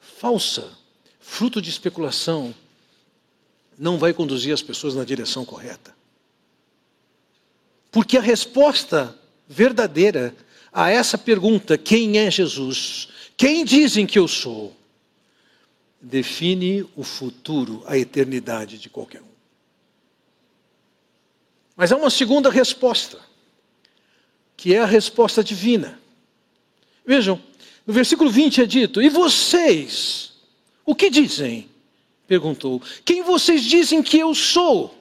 falsa, 0.00 0.70
fruto 1.18 1.60
de 1.60 1.70
especulação, 1.70 2.54
não 3.78 3.98
vai 3.98 4.12
conduzir 4.12 4.52
as 4.52 4.62
pessoas 4.62 4.94
na 4.94 5.04
direção 5.04 5.44
correta. 5.44 5.94
Porque 7.90 8.16
a 8.16 8.20
resposta 8.20 9.16
verdadeira 9.48 10.34
a 10.72 10.90
essa 10.90 11.18
pergunta, 11.18 11.76
quem 11.76 12.18
é 12.18 12.30
Jesus? 12.30 13.08
Quem 13.36 13.64
dizem 13.64 14.06
que 14.06 14.18
eu 14.18 14.28
sou? 14.28 14.76
Define 16.00 16.86
o 16.96 17.02
futuro, 17.02 17.82
a 17.86 17.98
eternidade 17.98 18.78
de 18.78 18.88
qualquer 18.88 19.22
um. 19.22 19.29
Mas 21.80 21.90
há 21.90 21.96
uma 21.96 22.10
segunda 22.10 22.50
resposta, 22.50 23.18
que 24.54 24.74
é 24.74 24.80
a 24.80 24.84
resposta 24.84 25.42
divina. 25.42 25.98
Vejam, 27.06 27.40
no 27.86 27.94
versículo 27.94 28.28
20 28.28 28.60
é 28.60 28.66
dito: 28.66 29.00
E 29.00 29.08
vocês, 29.08 30.34
o 30.84 30.94
que 30.94 31.08
dizem? 31.08 31.70
Perguntou: 32.26 32.82
Quem 33.02 33.22
vocês 33.22 33.64
dizem 33.64 34.02
que 34.02 34.18
eu 34.18 34.34
sou? 34.34 34.94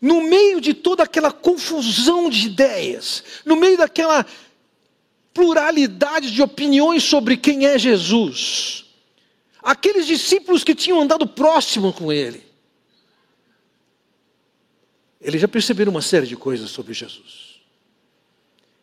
no 0.00 0.20
meio 0.20 0.60
de 0.60 0.74
toda 0.74 1.04
aquela 1.04 1.30
confusão 1.30 2.28
de 2.28 2.48
ideias, 2.48 3.22
no 3.44 3.54
meio 3.54 3.78
daquela 3.78 4.26
pluralidade 5.32 6.32
de 6.32 6.42
opiniões 6.42 7.04
sobre 7.04 7.36
quem 7.36 7.66
é 7.66 7.78
Jesus, 7.78 8.84
aqueles 9.62 10.04
discípulos 10.04 10.64
que 10.64 10.74
tinham 10.74 11.00
andado 11.00 11.24
próximo 11.24 11.92
com 11.92 12.12
ele, 12.12 12.51
eles 15.22 15.40
já 15.40 15.46
perceberam 15.46 15.92
uma 15.92 16.02
série 16.02 16.26
de 16.26 16.36
coisas 16.36 16.70
sobre 16.70 16.92
Jesus. 16.92 17.60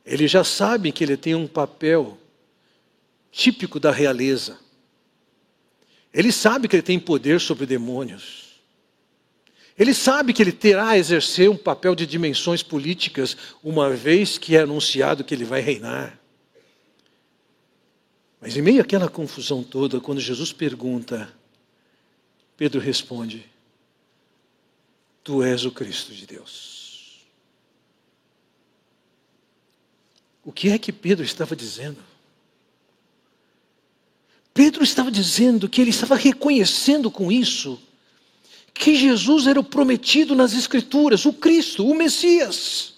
Eles 0.06 0.32
já 0.32 0.44
sabem 0.44 0.92
que 0.92 1.04
ele 1.04 1.18
tem 1.18 1.36
um 1.36 1.46
papel 1.46 2.18
típico 3.32 3.80
da 3.80 3.92
realeza. 3.92 4.58
Ele 6.14 6.32
sabe 6.32 6.68
que 6.68 6.76
ele 6.76 6.84
tem 6.84 7.00
poder 7.00 7.40
sobre 7.42 7.66
demônios. 7.66 8.50
Ele 9.78 9.94
sabe 9.94 10.34
que 10.34 10.42
ele 10.42 10.52
terá 10.52 10.90
a 10.90 10.98
exercer 10.98 11.50
um 11.50 11.58
papel 11.58 11.94
de 11.94 12.08
dimensões 12.08 12.64
políticas, 12.64 13.38
uma 13.64 13.90
vez 13.90 14.38
que 14.38 14.56
é 14.56 14.62
anunciado 14.62 15.24
que 15.24 15.34
ele 15.34 15.46
vai 15.46 15.62
reinar. 15.62 16.20
Mas 18.42 18.56
em 18.56 18.62
meio 18.62 18.82
àquela 18.82 19.10
confusão 19.10 19.62
toda, 19.62 20.00
quando 20.00 20.20
Jesus 20.20 20.52
pergunta, 20.52 21.32
Pedro 22.58 22.80
responde: 22.80 23.46
Tu 25.30 25.44
és 25.44 25.64
o 25.64 25.70
Cristo 25.70 26.12
de 26.12 26.26
Deus. 26.26 27.20
O 30.44 30.52
que 30.52 30.70
é 30.70 30.80
que 30.80 30.92
Pedro 30.92 31.24
estava 31.24 31.56
dizendo? 31.56 32.00
Pedro 34.52 34.84
estava 34.84 35.12
dizendo 35.12 35.70
que 35.70 35.82
ele 35.82 35.92
estava 35.92 36.16
reconhecendo 36.16 37.12
com 37.12 37.32
isso 37.32 37.80
que 38.74 38.96
Jesus 38.96 39.46
era 39.46 39.60
o 39.60 39.64
prometido 39.64 40.34
nas 40.34 40.54
Escrituras, 40.54 41.24
o 41.26 41.34
Cristo, 41.34 41.86
o 41.86 41.94
Messias. 41.94 42.96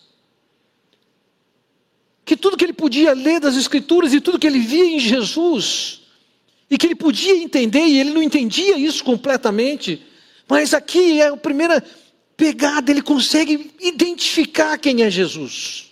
Que 2.24 2.38
tudo 2.38 2.56
que 2.56 2.64
ele 2.64 2.72
podia 2.72 3.12
ler 3.12 3.42
das 3.42 3.58
Escrituras 3.58 4.14
e 4.14 4.22
tudo 4.22 4.40
que 4.40 4.48
ele 4.48 4.60
via 4.60 4.86
em 4.86 5.02
Jesus, 5.02 6.04
e 6.70 6.78
que 6.78 6.88
ele 6.88 6.96
podia 6.96 7.36
entender, 7.36 7.86
e 7.88 8.00
ele 8.00 8.12
não 8.12 8.24
entendia 8.24 8.78
isso 8.78 9.04
completamente, 9.04 10.02
mas 10.48 10.74
aqui 10.74 11.20
é 11.20 11.28
a 11.28 11.36
primeira 11.36 11.84
pegada, 12.42 12.90
ele 12.90 13.04
consegue 13.04 13.70
identificar 13.80 14.76
quem 14.80 15.04
é 15.04 15.12
Jesus. 15.12 15.92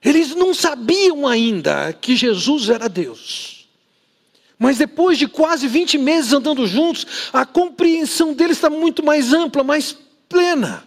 Eles 0.00 0.32
não 0.32 0.54
sabiam 0.54 1.26
ainda 1.26 1.92
que 1.92 2.14
Jesus 2.14 2.68
era 2.68 2.88
Deus. 2.88 3.66
Mas 4.56 4.78
depois 4.78 5.18
de 5.18 5.26
quase 5.26 5.66
20 5.66 5.98
meses 5.98 6.32
andando 6.32 6.64
juntos, 6.68 7.04
a 7.32 7.44
compreensão 7.44 8.32
deles 8.32 8.58
está 8.58 8.70
muito 8.70 9.04
mais 9.04 9.32
ampla, 9.32 9.64
mais 9.64 9.96
plena. 10.28 10.86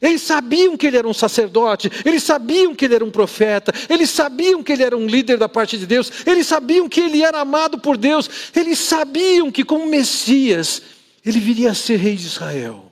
Eles 0.00 0.22
sabiam 0.22 0.76
que 0.76 0.86
ele 0.86 0.96
era 0.96 1.08
um 1.08 1.14
sacerdote, 1.14 1.90
eles 2.04 2.22
sabiam 2.22 2.72
que 2.72 2.84
ele 2.84 2.94
era 2.94 3.04
um 3.04 3.10
profeta, 3.10 3.74
eles 3.88 4.10
sabiam 4.10 4.62
que 4.62 4.72
ele 4.72 4.84
era 4.84 4.96
um 4.96 5.06
líder 5.06 5.38
da 5.38 5.48
parte 5.48 5.76
de 5.76 5.86
Deus, 5.86 6.08
eles 6.24 6.46
sabiam 6.46 6.88
que 6.88 7.00
ele 7.00 7.20
era 7.20 7.40
amado 7.40 7.78
por 7.78 7.96
Deus, 7.96 8.30
eles 8.54 8.78
sabiam 8.78 9.50
que, 9.50 9.64
como 9.64 9.86
Messias, 9.86 10.82
ele 11.26 11.40
viria 11.40 11.72
a 11.72 11.74
ser 11.74 11.96
rei 11.96 12.14
de 12.14 12.26
Israel. 12.26 12.91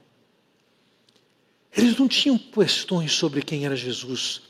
Eles 1.77 1.97
não 1.99 2.09
tinham 2.09 2.37
questões 2.37 3.13
sobre 3.13 3.43
quem 3.43 3.65
era 3.65 3.77
Jesus, 3.77 4.43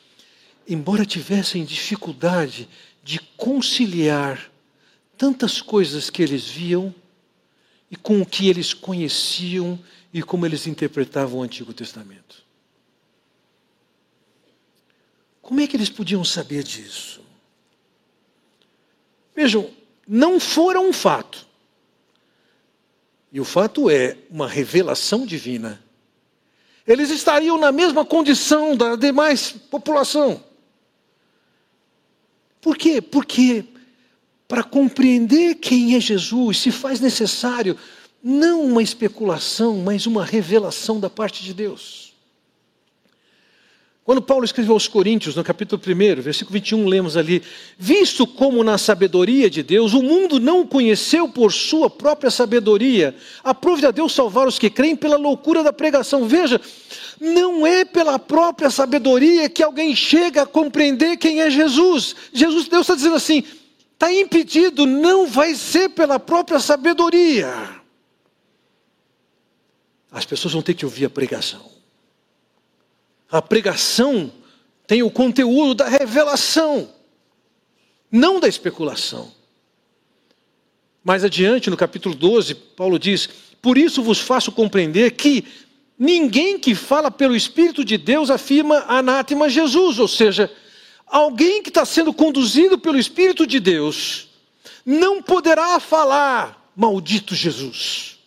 embora 0.67 1.05
tivessem 1.05 1.65
dificuldade 1.65 2.69
de 3.03 3.19
conciliar 3.37 4.51
tantas 5.17 5.61
coisas 5.61 6.09
que 6.09 6.23
eles 6.23 6.47
viam 6.47 6.95
e 7.91 7.97
com 7.97 8.23
o 8.23 8.27
que 8.27 8.49
eles 8.49 8.73
conheciam 8.73 9.79
e 10.13 10.23
como 10.23 10.47
eles 10.47 10.67
interpretavam 10.67 11.41
o 11.41 11.43
Antigo 11.43 11.75
Testamento. 11.75 12.43
Como 15.43 15.61
é 15.61 15.67
que 15.67 15.77
eles 15.77 15.91
podiam 15.91 16.25
saber 16.25 16.63
disso? 16.63 17.21
Vejam, 19.35 19.71
não 20.07 20.39
fora 20.39 20.81
um 20.81 20.93
fato. 20.93 21.47
E 23.33 23.41
o 23.41 23.45
fato 23.45 23.91
é 23.91 24.17
uma 24.31 24.49
revelação 24.49 25.27
divina. 25.27 25.83
Eles 26.87 27.11
estariam 27.11 27.59
na 27.59 27.71
mesma 27.71 28.05
condição 28.05 28.77
da 28.77 28.97
demais 28.97 29.53
população. 29.53 30.43
Por 32.61 32.77
quê? 32.77 33.01
Porque 33.01 33.65
para 34.47 34.63
compreender 34.63 35.57
quem 35.57 35.95
é 35.95 36.01
Jesus, 36.01 36.59
se 36.59 36.71
faz 36.71 37.01
necessário 37.01 37.77
não 38.23 38.65
uma 38.65 38.83
especulação, 38.83 39.79
mas 39.79 40.07
uma 40.07 40.25
revelação 40.25 41.01
da 41.01 41.09
parte 41.09 41.43
de 41.43 41.55
Deus. 41.55 42.10
Quando 44.11 44.23
Paulo 44.23 44.45
escreveu 44.45 44.75
aos 44.75 44.89
Coríntios, 44.89 45.37
no 45.37 45.45
capítulo 45.45 45.81
1, 45.81 46.21
versículo 46.21 46.55
21, 46.55 46.85
lemos 46.89 47.17
ali: 47.17 47.45
Visto 47.79 48.27
como 48.27 48.65
na 48.65 48.77
sabedoria 48.77 49.49
de 49.49 49.63
Deus 49.63 49.95
o 49.95 50.03
mundo 50.03 50.41
não 50.41 50.63
o 50.63 50.67
conheceu 50.67 51.29
por 51.29 51.53
sua 51.53 51.89
própria 51.89 52.29
sabedoria, 52.29 53.15
aprove 53.45 53.87
a 53.87 53.93
Deus 53.93 54.13
salvar 54.13 54.49
os 54.49 54.59
que 54.59 54.69
creem 54.69 54.97
pela 54.97 55.17
loucura 55.17 55.63
da 55.63 55.73
pregação. 55.73 56.27
Veja, 56.27 56.61
não 57.21 57.65
é 57.65 57.85
pela 57.85 58.19
própria 58.19 58.69
sabedoria 58.69 59.49
que 59.49 59.63
alguém 59.63 59.95
chega 59.95 60.43
a 60.43 60.47
compreender 60.47 61.17
quem 61.17 61.41
é 61.43 61.49
Jesus. 61.49 62.17
Jesus, 62.33 62.67
Deus 62.67 62.81
está 62.81 62.97
dizendo 62.97 63.15
assim: 63.15 63.45
está 63.93 64.13
impedido, 64.13 64.87
não 64.87 65.29
vai 65.29 65.55
ser 65.55 65.89
pela 65.91 66.19
própria 66.19 66.59
sabedoria. 66.59 67.81
As 70.11 70.25
pessoas 70.25 70.53
vão 70.53 70.63
ter 70.63 70.75
que 70.75 70.85
ouvir 70.85 71.05
a 71.05 71.11
pregação. 71.11 71.79
A 73.31 73.41
pregação 73.41 74.33
tem 74.87 75.03
o 75.03 75.11
conteúdo 75.11 75.75
da 75.75 75.89
revelação, 75.89 76.93
não 78.11 78.41
da 78.41 78.49
especulação. 78.49 79.33
Mais 81.05 81.25
adiante, 81.25 81.71
no 81.71 81.77
capítulo 81.77 82.15
12, 82.15 82.55
Paulo 82.55 82.99
diz: 82.99 83.29
Por 83.63 83.79
isso 83.79 84.03
vos 84.03 84.19
faço 84.19 84.51
compreender 84.53 85.13
que 85.13 85.45
ninguém 85.99 86.59
que 86.59 86.75
fala 86.75 87.11
pelo 87.11 87.37
Espírito 87.37 87.85
de 87.85 87.97
Deus 87.97 88.31
afirma 88.31 88.85
anátema 88.89 89.49
Jesus, 89.49 89.99
ou 89.99 90.09
seja, 90.09 90.51
Alguém 91.11 91.61
que 91.61 91.71
está 91.71 91.85
sendo 91.85 92.15
conduzido 92.15 92.79
pelo 92.79 92.97
Espírito 92.97 93.45
de 93.45 93.59
Deus 93.59 94.29
não 94.87 95.21
poderá 95.21 95.81
falar, 95.81 96.71
maldito 96.77 97.35
Jesus. 97.35 98.20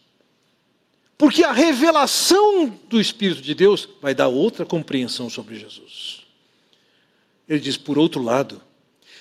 Porque 1.24 1.42
a 1.42 1.54
revelação 1.54 2.68
do 2.90 3.00
Espírito 3.00 3.42
de 3.42 3.56
Deus 3.56 3.88
vai 4.02 4.14
dar 4.14 4.28
outra 4.28 4.66
compreensão 4.66 5.30
sobre 5.30 5.58
Jesus. 5.58 6.26
Ele 7.48 7.62
diz, 7.62 7.78
por 7.78 7.98
outro 7.98 8.22
lado, 8.22 8.62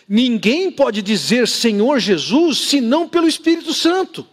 ninguém 0.08 0.68
pode 0.68 1.00
dizer 1.00 1.46
Senhor 1.46 2.00
Jesus 2.00 2.58
senão 2.58 3.08
pelo 3.08 3.28
Espírito 3.28 3.72
Santo. 3.72 4.26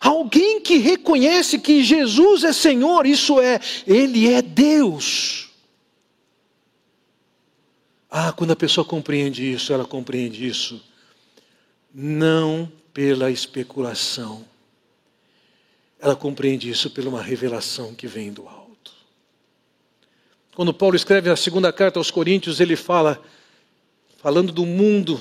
Alguém 0.00 0.60
que 0.60 0.78
reconhece 0.78 1.60
que 1.60 1.84
Jesus 1.84 2.42
é 2.42 2.52
Senhor, 2.52 3.06
isso 3.06 3.40
é, 3.40 3.60
Ele 3.86 4.28
é 4.28 4.42
Deus. 4.42 5.50
Ah, 8.10 8.32
quando 8.32 8.50
a 8.50 8.56
pessoa 8.56 8.84
compreende 8.84 9.52
isso, 9.52 9.72
ela 9.72 9.84
compreende 9.84 10.44
isso 10.44 10.82
não 11.94 12.68
pela 12.92 13.30
especulação. 13.30 14.44
Ela 15.98 16.14
compreende 16.14 16.68
isso 16.68 16.90
pela 16.90 17.08
uma 17.08 17.22
revelação 17.22 17.94
que 17.94 18.06
vem 18.06 18.32
do 18.32 18.46
alto. 18.46 18.92
Quando 20.54 20.72
Paulo 20.72 20.96
escreve 20.96 21.30
a 21.30 21.36
segunda 21.36 21.72
carta 21.72 21.98
aos 21.98 22.10
Coríntios, 22.10 22.60
ele 22.60 22.76
fala, 22.76 23.22
falando 24.18 24.52
do 24.52 24.64
mundo, 24.64 25.20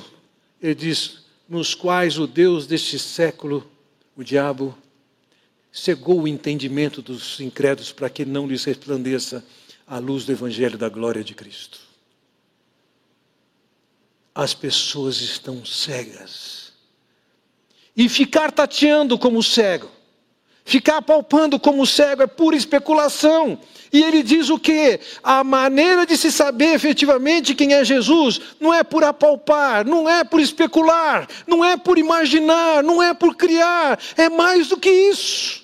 ele 0.61 0.75
diz: 0.75 1.25
nos 1.47 1.73
quais 1.73 2.17
o 2.17 2.25
Deus 2.25 2.65
deste 2.65 2.97
século, 2.97 3.69
o 4.15 4.23
diabo, 4.23 4.77
cegou 5.71 6.21
o 6.21 6.27
entendimento 6.27 7.01
dos 7.01 7.39
incrédulos 7.39 7.91
para 7.91 8.09
que 8.09 8.23
não 8.23 8.47
lhes 8.47 8.63
resplandeça 8.63 9.43
a 9.85 9.99
luz 9.99 10.25
do 10.25 10.31
Evangelho 10.31 10.77
da 10.77 10.87
glória 10.87 11.23
de 11.23 11.35
Cristo. 11.35 11.79
As 14.33 14.53
pessoas 14.53 15.21
estão 15.21 15.65
cegas 15.65 16.73
e 17.95 18.09
ficar 18.09 18.51
tateando 18.51 19.17
como 19.17 19.43
cego, 19.43 19.89
ficar 20.65 20.99
palpando 21.03 21.59
como 21.59 21.85
cego 21.85 22.23
é 22.23 22.27
pura 22.27 22.57
especulação. 22.57 23.57
E 23.93 24.01
ele 24.01 24.23
diz 24.23 24.49
o 24.49 24.59
que? 24.59 24.99
A 25.23 25.43
maneira 25.43 26.05
de 26.05 26.17
se 26.17 26.31
saber 26.31 26.73
efetivamente 26.73 27.55
quem 27.55 27.73
é 27.73 27.85
Jesus 27.85 28.41
não 28.59 28.73
é 28.73 28.83
por 28.83 29.03
apalpar, 29.03 29.85
não 29.85 30.09
é 30.09 30.23
por 30.23 30.41
especular, 30.41 31.29
não 31.47 31.63
é 31.63 31.77
por 31.77 31.97
imaginar, 31.97 32.83
não 32.83 33.01
é 33.01 33.13
por 33.13 33.35
criar, 33.35 33.97
é 34.17 34.27
mais 34.27 34.67
do 34.67 34.77
que 34.77 34.89
isso. 34.89 35.63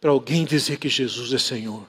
Para 0.00 0.12
alguém 0.12 0.44
dizer 0.44 0.78
que 0.78 0.88
Jesus 0.88 1.32
é 1.32 1.38
Senhor, 1.38 1.86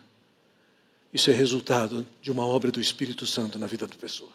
isso 1.14 1.30
é 1.30 1.34
resultado 1.34 2.06
de 2.22 2.32
uma 2.32 2.46
obra 2.46 2.72
do 2.72 2.82
Espírito 2.82 3.26
Santo 3.26 3.60
na 3.60 3.68
vida 3.68 3.86
da 3.88 3.96
pessoa. 3.96 4.32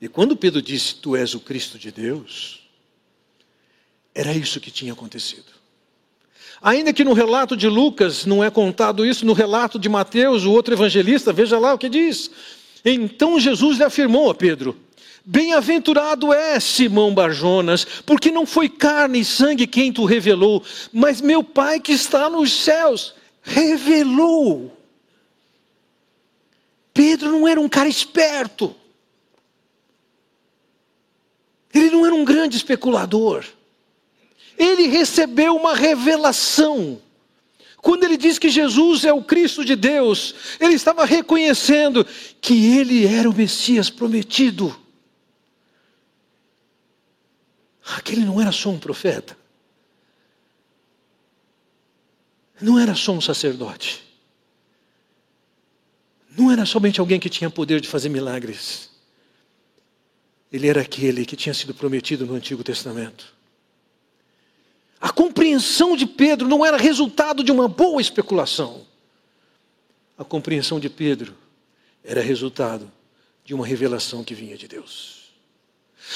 E 0.00 0.08
quando 0.08 0.34
Pedro 0.34 0.62
disse: 0.62 0.94
Tu 0.94 1.14
és 1.14 1.34
o 1.34 1.40
Cristo 1.40 1.78
de 1.78 1.92
Deus, 1.92 2.59
era 4.20 4.34
isso 4.34 4.60
que 4.60 4.70
tinha 4.70 4.92
acontecido. 4.92 5.46
Ainda 6.60 6.92
que 6.92 7.02
no 7.02 7.14
relato 7.14 7.56
de 7.56 7.66
Lucas 7.66 8.26
não 8.26 8.44
é 8.44 8.50
contado 8.50 9.06
isso, 9.06 9.24
no 9.24 9.32
relato 9.32 9.78
de 9.78 9.88
Mateus, 9.88 10.44
o 10.44 10.52
outro 10.52 10.74
evangelista, 10.74 11.32
veja 11.32 11.58
lá 11.58 11.72
o 11.72 11.78
que 11.78 11.88
diz. 11.88 12.30
Então 12.84 13.40
Jesus 13.40 13.78
lhe 13.78 13.84
afirmou 13.84 14.28
a 14.28 14.34
Pedro: 14.34 14.76
Bem-aventurado 15.24 16.34
é 16.34 16.60
Simão 16.60 17.14
Barjonas, 17.14 17.86
porque 18.04 18.30
não 18.30 18.44
foi 18.44 18.68
carne 18.68 19.20
e 19.20 19.24
sangue 19.24 19.66
quem 19.66 19.90
tu 19.90 20.04
revelou, 20.04 20.62
mas 20.92 21.22
meu 21.22 21.42
Pai 21.42 21.80
que 21.80 21.92
está 21.92 22.28
nos 22.28 22.52
céus 22.52 23.14
revelou. 23.42 24.76
Pedro 26.92 27.32
não 27.32 27.48
era 27.48 27.58
um 27.58 27.70
cara 27.70 27.88
esperto. 27.88 28.76
Ele 31.72 31.88
não 31.88 32.04
era 32.04 32.14
um 32.14 32.24
grande 32.24 32.58
especulador. 32.58 33.46
Ele 34.58 34.86
recebeu 34.86 35.56
uma 35.56 35.74
revelação. 35.74 37.00
Quando 37.78 38.04
ele 38.04 38.16
diz 38.16 38.38
que 38.38 38.50
Jesus 38.50 39.04
é 39.04 39.12
o 39.12 39.24
Cristo 39.24 39.64
de 39.64 39.74
Deus, 39.74 40.34
ele 40.60 40.74
estava 40.74 41.04
reconhecendo 41.04 42.06
que 42.40 42.76
ele 42.76 43.06
era 43.06 43.28
o 43.28 43.34
Messias 43.34 43.88
prometido. 43.88 44.78
Aquele 47.96 48.24
não 48.24 48.40
era 48.40 48.52
só 48.52 48.70
um 48.70 48.78
profeta. 48.78 49.36
Não 52.60 52.78
era 52.78 52.94
só 52.94 53.12
um 53.12 53.20
sacerdote. 53.20 54.02
Não 56.36 56.50
era 56.50 56.64
somente 56.66 57.00
alguém 57.00 57.18
que 57.18 57.30
tinha 57.30 57.50
poder 57.50 57.80
de 57.80 57.88
fazer 57.88 58.08
milagres. 58.08 58.90
Ele 60.52 60.68
era 60.68 60.82
aquele 60.82 61.24
que 61.24 61.36
tinha 61.36 61.54
sido 61.54 61.74
prometido 61.74 62.26
no 62.26 62.34
Antigo 62.34 62.62
Testamento. 62.62 63.34
A 65.00 65.10
compreensão 65.10 65.96
de 65.96 66.06
Pedro 66.06 66.46
não 66.46 66.64
era 66.64 66.76
resultado 66.76 67.42
de 67.42 67.50
uma 67.50 67.66
boa 67.66 68.00
especulação. 68.00 68.86
A 70.18 70.24
compreensão 70.24 70.78
de 70.78 70.90
Pedro 70.90 71.34
era 72.04 72.20
resultado 72.20 72.90
de 73.44 73.54
uma 73.54 73.66
revelação 73.66 74.22
que 74.22 74.34
vinha 74.34 74.56
de 74.56 74.68
Deus. 74.68 75.20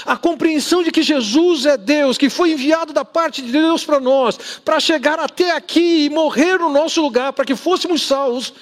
A 0.05 0.16
compreensão 0.16 0.83
de 0.83 0.90
que 0.90 1.03
Jesus 1.03 1.66
é 1.66 1.77
Deus, 1.77 2.18
que 2.18 2.29
foi 2.29 2.53
enviado 2.53 2.92
da 2.92 3.05
parte 3.05 3.40
de 3.40 3.53
Deus 3.53 3.85
para 3.85 4.01
nós, 4.01 4.37
para 4.64 4.81
chegar 4.81 5.18
até 5.18 5.53
aqui 5.53 6.05
e 6.07 6.11
morrer 6.11 6.59
no 6.59 6.68
nosso 6.68 7.01
lugar, 7.01 7.33
para 7.33 7.44
que 7.44 7.55
fôssemos 7.55 8.03
salvos, 8.03 8.53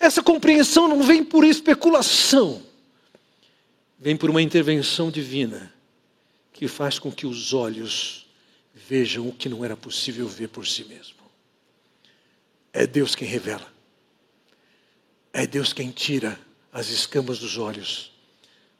essa 0.00 0.22
compreensão 0.22 0.88
não 0.88 1.02
vem 1.02 1.22
por 1.22 1.44
especulação 1.44 2.62
vem 3.98 4.16
por 4.16 4.30
uma 4.30 4.40
intervenção 4.40 5.10
divina 5.10 5.72
que 6.52 6.68
faz 6.68 6.98
com 6.98 7.10
que 7.10 7.26
os 7.26 7.52
olhos 7.52 8.27
vejam 8.88 9.28
o 9.28 9.32
que 9.34 9.50
não 9.50 9.62
era 9.62 9.76
possível 9.76 10.26
ver 10.26 10.48
por 10.48 10.66
si 10.66 10.82
mesmo. 10.84 11.18
É 12.72 12.86
Deus 12.86 13.14
quem 13.14 13.28
revela. 13.28 13.70
É 15.30 15.46
Deus 15.46 15.74
quem 15.74 15.90
tira 15.90 16.40
as 16.72 16.88
escamas 16.88 17.38
dos 17.38 17.58
olhos 17.58 18.10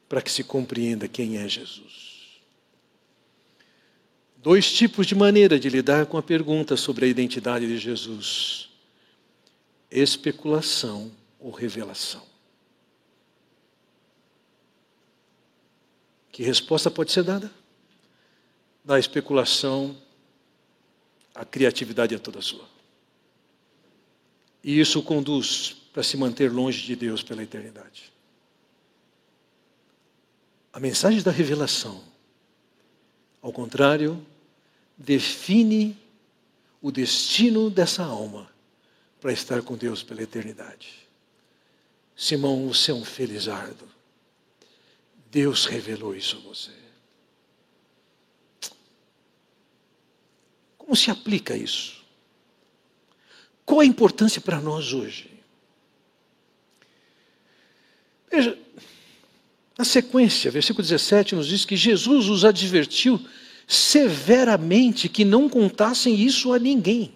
para 0.07 0.19
que 0.19 0.31
se 0.31 0.43
compreenda 0.43 1.07
quem 1.07 1.37
é 1.37 1.47
Jesus. 1.47 2.39
Dois 4.37 4.71
tipos 4.71 5.05
de 5.05 5.13
maneira 5.13 5.59
de 5.59 5.69
lidar 5.69 6.07
com 6.07 6.17
a 6.17 6.23
pergunta 6.23 6.75
sobre 6.75 7.05
a 7.05 7.07
identidade 7.07 7.67
de 7.67 7.77
Jesus: 7.77 8.67
especulação 9.91 11.11
ou 11.39 11.51
revelação. 11.51 12.25
Que 16.31 16.41
resposta 16.41 16.89
pode 16.89 17.11
ser 17.11 17.23
dada? 17.23 17.51
Da 18.83 18.97
especulação, 18.97 19.95
a 21.35 21.45
criatividade 21.45 22.15
é 22.15 22.17
toda 22.17 22.41
sua. 22.41 22.67
E 24.63 24.79
isso 24.79 25.01
conduz 25.03 25.75
para 25.93 26.03
se 26.03 26.17
manter 26.17 26.51
longe 26.51 26.85
de 26.85 26.95
Deus 26.95 27.23
pela 27.23 27.43
eternidade. 27.43 28.11
A 30.71 30.79
mensagem 30.79 31.21
da 31.21 31.31
revelação, 31.31 32.03
ao 33.41 33.51
contrário, 33.51 34.25
define 34.97 35.97
o 36.81 36.91
destino 36.91 37.69
dessa 37.69 38.03
alma 38.03 38.49
para 39.19 39.33
estar 39.33 39.61
com 39.61 39.75
Deus 39.75 40.03
pela 40.03 40.21
eternidade. 40.21 41.07
Simão, 42.15 42.67
você 42.67 42.91
é 42.91 42.93
um 42.93 43.03
felizardo. 43.03 43.87
Deus 45.31 45.65
revelou 45.65 46.15
isso 46.15 46.37
a 46.37 46.39
você. 46.41 46.78
Como 50.89 50.97
se 50.97 51.11
aplica 51.11 51.55
isso? 51.55 52.03
Qual 53.63 53.81
a 53.81 53.85
importância 53.85 54.41
para 54.41 54.59
nós 54.59 54.91
hoje? 54.91 55.29
Veja, 58.31 58.57
na 59.77 59.85
sequência, 59.85 60.49
versículo 60.49 60.81
17 60.81 61.35
nos 61.35 61.45
diz 61.45 61.63
que 61.63 61.75
Jesus 61.77 62.27
os 62.27 62.43
advertiu 62.43 63.23
severamente 63.67 65.07
que 65.07 65.23
não 65.23 65.47
contassem 65.47 66.19
isso 66.19 66.51
a 66.51 66.57
ninguém. 66.57 67.13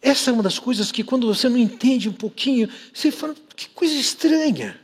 Essa 0.00 0.30
é 0.30 0.32
uma 0.32 0.42
das 0.42 0.58
coisas 0.58 0.90
que, 0.90 1.04
quando 1.04 1.26
você 1.26 1.50
não 1.50 1.58
entende 1.58 2.08
um 2.08 2.14
pouquinho, 2.14 2.66
você 2.94 3.10
fala: 3.10 3.36
que 3.54 3.68
coisa 3.68 3.92
estranha. 3.92 4.80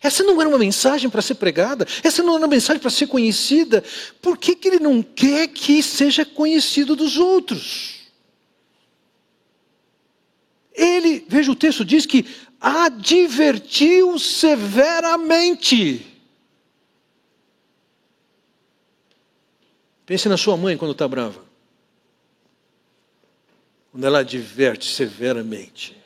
Essa 0.00 0.22
não 0.22 0.40
era 0.40 0.48
uma 0.48 0.58
mensagem 0.58 1.10
para 1.10 1.20
ser 1.20 1.34
pregada, 1.34 1.86
essa 2.02 2.22
não 2.22 2.34
era 2.34 2.42
uma 2.42 2.48
mensagem 2.48 2.80
para 2.80 2.90
ser 2.90 3.06
conhecida. 3.08 3.82
Por 4.22 4.38
que, 4.38 4.54
que 4.54 4.68
ele 4.68 4.78
não 4.78 5.02
quer 5.02 5.48
que 5.48 5.82
seja 5.82 6.24
conhecido 6.24 6.94
dos 6.94 7.16
outros? 7.16 7.98
Ele, 10.72 11.24
veja 11.28 11.50
o 11.50 11.56
texto, 11.56 11.84
diz 11.84 12.06
que 12.06 12.24
advertiu 12.60 14.18
severamente. 14.18 16.06
Pense 20.06 20.28
na 20.28 20.36
sua 20.36 20.56
mãe 20.56 20.76
quando 20.76 20.92
está 20.92 21.06
brava 21.08 21.48
quando 23.98 24.04
ela 24.06 24.20
adverte 24.20 24.86
severamente. 24.86 25.97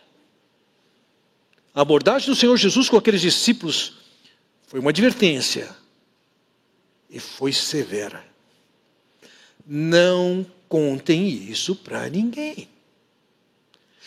A 1.75 1.81
abordagem 1.81 2.29
do 2.29 2.37
Senhor 2.37 2.57
Jesus 2.57 2.89
com 2.89 2.97
aqueles 2.97 3.21
discípulos 3.21 3.95
foi 4.67 4.81
uma 4.81 4.91
advertência. 4.91 5.75
e 7.11 7.21
foi 7.21 7.53
severa. 7.53 8.25
Não 9.67 10.47
contem 10.67 11.29
isso 11.29 11.77
para 11.77 12.09
ninguém. 12.09 12.67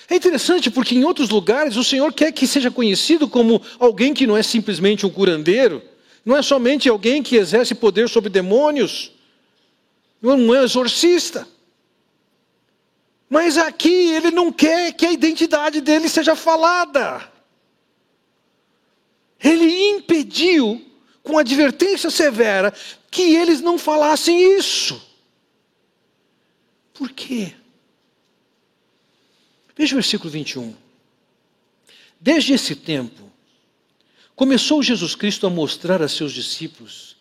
É 0.09 0.15
interessante 0.15 0.71
porque 0.71 0.95
em 0.95 1.03
outros 1.03 1.29
lugares 1.29 1.77
o 1.77 1.83
Senhor 1.83 2.11
quer 2.11 2.31
que 2.31 2.47
seja 2.47 2.71
conhecido 2.71 3.27
como 3.27 3.61
alguém 3.77 4.11
que 4.11 4.25
não 4.25 4.35
é 4.35 4.41
simplesmente 4.41 5.05
um 5.05 5.09
curandeiro, 5.11 5.83
não 6.25 6.35
é 6.35 6.41
somente 6.41 6.89
alguém 6.89 7.21
que 7.21 7.35
exerce 7.35 7.75
poder 7.75 8.09
sobre 8.09 8.29
demônios, 8.29 9.11
não 10.19 10.31
é 10.31 10.35
um 10.35 10.55
exorcista. 10.55 11.47
Mas 13.29 13.57
aqui 13.57 14.11
ele 14.13 14.31
não 14.31 14.51
quer 14.51 14.93
que 14.93 15.05
a 15.05 15.11
identidade 15.11 15.79
dele 15.79 16.09
seja 16.09 16.35
falada. 16.35 17.34
Ele 19.45 19.91
impediu, 19.91 20.83
com 21.21 21.37
advertência 21.37 22.09
severa, 22.09 22.73
que 23.11 23.21
eles 23.21 23.61
não 23.61 23.77
falassem 23.77 24.57
isso. 24.57 24.99
Por 26.91 27.11
quê? 27.11 27.53
Veja 29.77 29.93
o 29.93 29.97
versículo 29.97 30.31
21. 30.31 30.73
Desde 32.19 32.53
esse 32.53 32.75
tempo, 32.75 33.31
começou 34.35 34.81
Jesus 34.81 35.13
Cristo 35.13 35.45
a 35.45 35.49
mostrar 35.51 36.01
a 36.01 36.07
seus 36.07 36.33
discípulos 36.33 37.15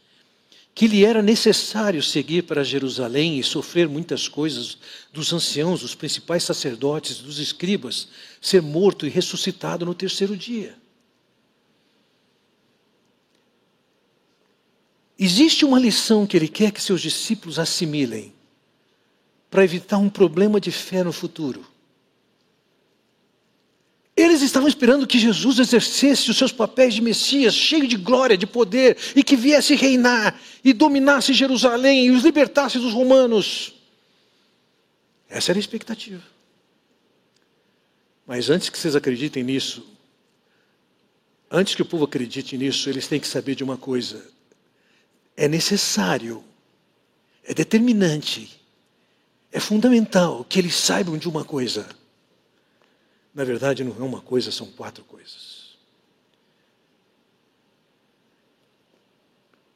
que 0.75 0.87
lhe 0.87 1.05
era 1.05 1.23
necessário 1.23 2.03
seguir 2.03 2.45
para 2.45 2.65
Jerusalém 2.65 3.39
e 3.39 3.45
sofrer 3.45 3.87
muitas 3.87 4.29
coisas 4.29 4.79
dos 5.13 5.31
anciãos, 5.31 5.83
dos 5.83 5.95
principais 5.95 6.43
sacerdotes, 6.43 7.19
dos 7.19 7.39
escribas, 7.39 8.09
ser 8.41 8.63
morto 8.63 9.07
e 9.07 9.11
ressuscitado 9.11 9.85
no 9.85 9.95
terceiro 9.95 10.35
dia. 10.37 10.75
Existe 15.19 15.65
uma 15.65 15.79
lição 15.79 16.27
que 16.27 16.37
ele 16.37 16.49
quer 16.49 16.73
que 16.73 16.83
seus 16.83 17.01
discípulos 17.01 17.59
assimilem 17.59 18.33
para 19.51 19.63
evitar 19.63 19.99
um 19.99 20.11
problema 20.11 20.61
de 20.61 20.73
fé 20.73 21.05
no 21.05 21.13
futuro. 21.13 21.65
Eles 24.17 24.43
estavam 24.43 24.69
esperando 24.69 25.07
que 25.07 25.19
Jesus 25.19 25.59
exercesse 25.59 26.31
os 26.31 26.37
seus 26.37 26.53
papéis 26.53 26.95
de 26.95 27.01
Messias, 27.01 27.55
cheio 27.55 27.87
de 27.87 27.97
glória, 27.97 28.37
de 28.37 28.47
poder, 28.47 28.97
e 29.15 29.25
que 29.25 29.37
viesse 29.37 29.75
reinar 29.75 30.41
e 30.63 30.73
dominasse 30.73 31.33
Jerusalém 31.33 32.07
e 32.07 32.11
os 32.11 32.23
libertasse 32.23 32.79
dos 32.79 32.93
romanos. 32.93 33.75
Essa 35.29 35.51
era 35.51 35.59
a 35.59 35.61
expectativa. 35.61 36.23
Mas 38.27 38.51
antes 38.51 38.69
que 38.69 38.79
vocês 38.79 38.95
acreditem 38.95 39.43
nisso, 39.43 39.85
antes 41.51 41.75
que 41.75 41.83
o 41.83 41.87
povo 41.87 42.05
acredite 42.05 42.57
nisso, 42.57 42.89
eles 42.89 43.09
têm 43.09 43.19
que 43.21 43.27
saber 43.27 43.57
de 43.57 43.65
uma 43.65 43.77
coisa: 43.77 44.25
é 45.37 45.49
necessário, 45.49 46.45
é 47.43 47.53
determinante, 47.53 48.61
é 49.53 49.61
fundamental 49.61 50.45
que 50.45 50.59
eles 50.59 50.75
saibam 50.75 51.17
de 51.19 51.29
uma 51.29 51.45
coisa 51.45 51.87
na 53.35 53.43
verdade, 53.43 53.83
não 53.83 53.97
é 53.99 54.03
uma 54.03 54.21
coisa, 54.21 54.53
são 54.53 54.69
quatro 54.69 55.03
coisas. 55.05 55.65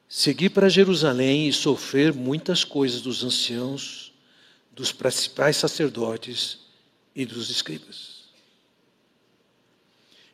Seguir 0.07 0.49
para 0.49 0.69
Jerusalém 0.69 1.49
e 1.49 1.53
sofrer 1.53 2.13
muitas 2.13 2.63
coisas 2.63 3.01
dos 3.01 3.23
anciãos, 3.23 4.13
dos 4.71 4.93
principais 4.93 5.57
sacerdotes 5.57 6.59
e 7.13 7.25
dos 7.25 7.49
escribas. 7.49 8.29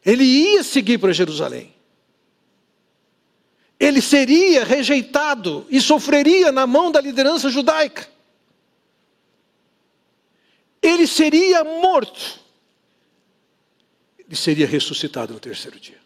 Ele 0.05 0.23
ia 0.23 0.63
seguir 0.63 0.99
para 0.99 1.11
Jerusalém. 1.11 1.73
Ele 3.79 4.01
seria 4.01 4.63
rejeitado 4.63 5.65
e 5.69 5.81
sofreria 5.81 6.51
na 6.51 6.65
mão 6.65 6.91
da 6.91 7.01
liderança 7.01 7.49
judaica. 7.49 8.07
Ele 10.81 11.05
seria 11.07 11.63
morto 11.63 12.45
ele 14.27 14.35
seria 14.35 14.67
ressuscitado 14.67 15.33
no 15.33 15.39
terceiro 15.39 15.79
dia. 15.79 15.99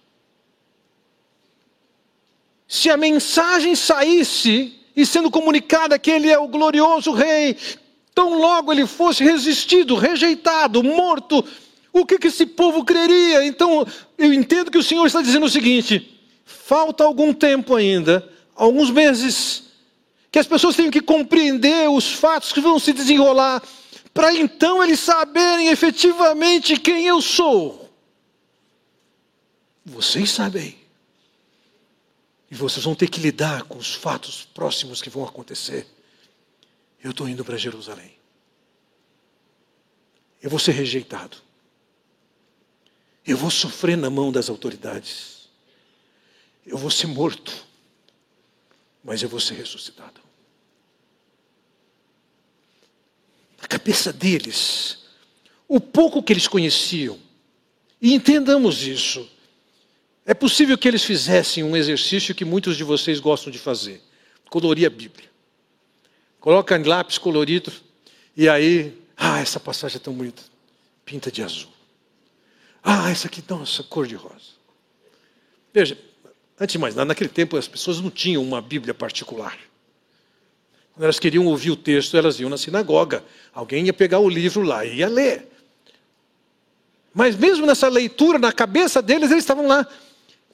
Se 2.67 2.89
a 2.89 2.97
mensagem 2.97 3.75
saísse 3.75 4.75
e 4.95 5.05
sendo 5.05 5.31
comunicada 5.31 5.97
que 5.97 6.11
ele 6.11 6.29
é 6.29 6.37
o 6.37 6.47
glorioso 6.47 7.11
rei, 7.11 7.57
tão 8.13 8.37
logo 8.37 8.71
ele 8.71 8.85
fosse 8.85 9.23
resistido, 9.23 9.95
rejeitado, 9.95 10.83
morto, 10.83 11.43
o 11.91 12.05
que, 12.05 12.19
que 12.19 12.27
esse 12.27 12.45
povo 12.45 12.83
creria? 12.83 13.45
Então, 13.45 13.87
eu 14.17 14.31
entendo 14.33 14.69
que 14.69 14.77
o 14.77 14.83
Senhor 14.83 15.05
está 15.07 15.21
dizendo 15.21 15.45
o 15.45 15.49
seguinte: 15.49 16.18
falta 16.49 17.03
algum 17.03 17.33
tempo 17.33 17.75
ainda, 17.75 18.27
alguns 18.55 18.89
meses, 18.89 19.63
que 20.31 20.39
as 20.39 20.47
pessoas 20.47 20.75
tenham 20.75 20.91
que 20.91 21.01
compreender 21.01 21.89
os 21.89 22.11
fatos 22.11 22.51
que 22.51 22.59
vão 22.59 22.79
se 22.79 22.91
desenrolar, 22.91 23.61
para 24.13 24.33
então 24.33 24.83
eles 24.83 24.99
saberem 24.99 25.67
efetivamente 25.67 26.77
quem 26.77 27.05
eu 27.05 27.21
sou. 27.21 27.89
Vocês 29.85 30.31
sabem. 30.31 30.77
E 32.51 32.55
vocês 32.55 32.83
vão 32.83 32.95
ter 32.95 33.07
que 33.09 33.19
lidar 33.19 33.63
com 33.63 33.77
os 33.77 33.93
fatos 33.93 34.47
próximos 34.53 35.01
que 35.01 35.09
vão 35.09 35.23
acontecer. 35.23 35.87
Eu 37.03 37.11
estou 37.11 37.29
indo 37.29 37.45
para 37.45 37.57
Jerusalém. 37.57 38.11
Eu 40.41 40.49
vou 40.49 40.59
ser 40.59 40.71
rejeitado. 40.71 41.37
Eu 43.25 43.37
vou 43.37 43.51
sofrer 43.51 43.95
na 43.95 44.09
mão 44.09 44.31
das 44.31 44.49
autoridades. 44.49 45.38
Eu 46.65 46.77
vou 46.77 46.91
ser 46.91 47.07
morto. 47.07 47.67
Mas 49.03 49.21
eu 49.21 49.29
vou 49.29 49.39
ser 49.39 49.55
ressuscitado. 49.55 50.21
Na 53.61 53.67
cabeça 53.67 54.13
deles, 54.13 55.05
o 55.67 55.79
pouco 55.79 56.23
que 56.23 56.33
eles 56.33 56.47
conheciam, 56.47 57.19
e 58.01 58.13
entendamos 58.13 58.83
isso, 58.83 59.29
é 60.25 60.33
possível 60.33 60.77
que 60.77 60.87
eles 60.87 61.03
fizessem 61.03 61.63
um 61.63 61.75
exercício 61.75 62.35
que 62.35 62.45
muitos 62.45 62.77
de 62.77 62.83
vocês 62.83 63.19
gostam 63.19 63.51
de 63.51 63.59
fazer: 63.59 64.01
colorir 64.49 64.87
a 64.87 64.89
Bíblia. 64.89 65.29
Coloca 66.39 66.77
em 66.77 66.83
lápis 66.83 67.17
colorido 67.17 67.71
e 68.35 68.47
aí, 68.47 68.97
ah, 69.17 69.39
essa 69.39 69.59
passagem 69.59 69.97
é 69.97 69.99
tão 69.99 70.13
bonita, 70.13 70.41
pinta 71.03 71.29
de 71.29 71.43
azul. 71.43 71.71
Ah, 72.81 73.09
essa 73.09 73.27
aqui, 73.27 73.43
nossa, 73.49 73.83
cor 73.83 74.07
de 74.07 74.15
rosa. 74.15 74.53
Veja, 75.73 75.97
antes 76.59 76.73
de 76.73 76.77
mais 76.79 76.95
nada, 76.95 77.07
naquele 77.07 77.29
tempo 77.29 77.57
as 77.57 77.67
pessoas 77.67 78.01
não 78.01 78.09
tinham 78.09 78.43
uma 78.43 78.61
Bíblia 78.61 78.93
particular. 78.93 79.57
Quando 80.93 81.03
elas 81.03 81.19
queriam 81.19 81.45
ouvir 81.45 81.71
o 81.71 81.75
texto, 81.75 82.17
elas 82.17 82.39
iam 82.39 82.49
na 82.49 82.57
sinagoga. 82.57 83.23
Alguém 83.53 83.85
ia 83.85 83.93
pegar 83.93 84.19
o 84.19 84.27
livro 84.27 84.63
lá 84.63 84.85
e 84.85 84.97
ia 84.97 85.07
ler. 85.07 85.47
Mas 87.13 87.35
mesmo 87.35 87.65
nessa 87.65 87.87
leitura, 87.87 88.37
na 88.37 88.51
cabeça 88.51 89.01
deles, 89.01 89.31
eles 89.31 89.43
estavam 89.43 89.65
lá 89.65 89.87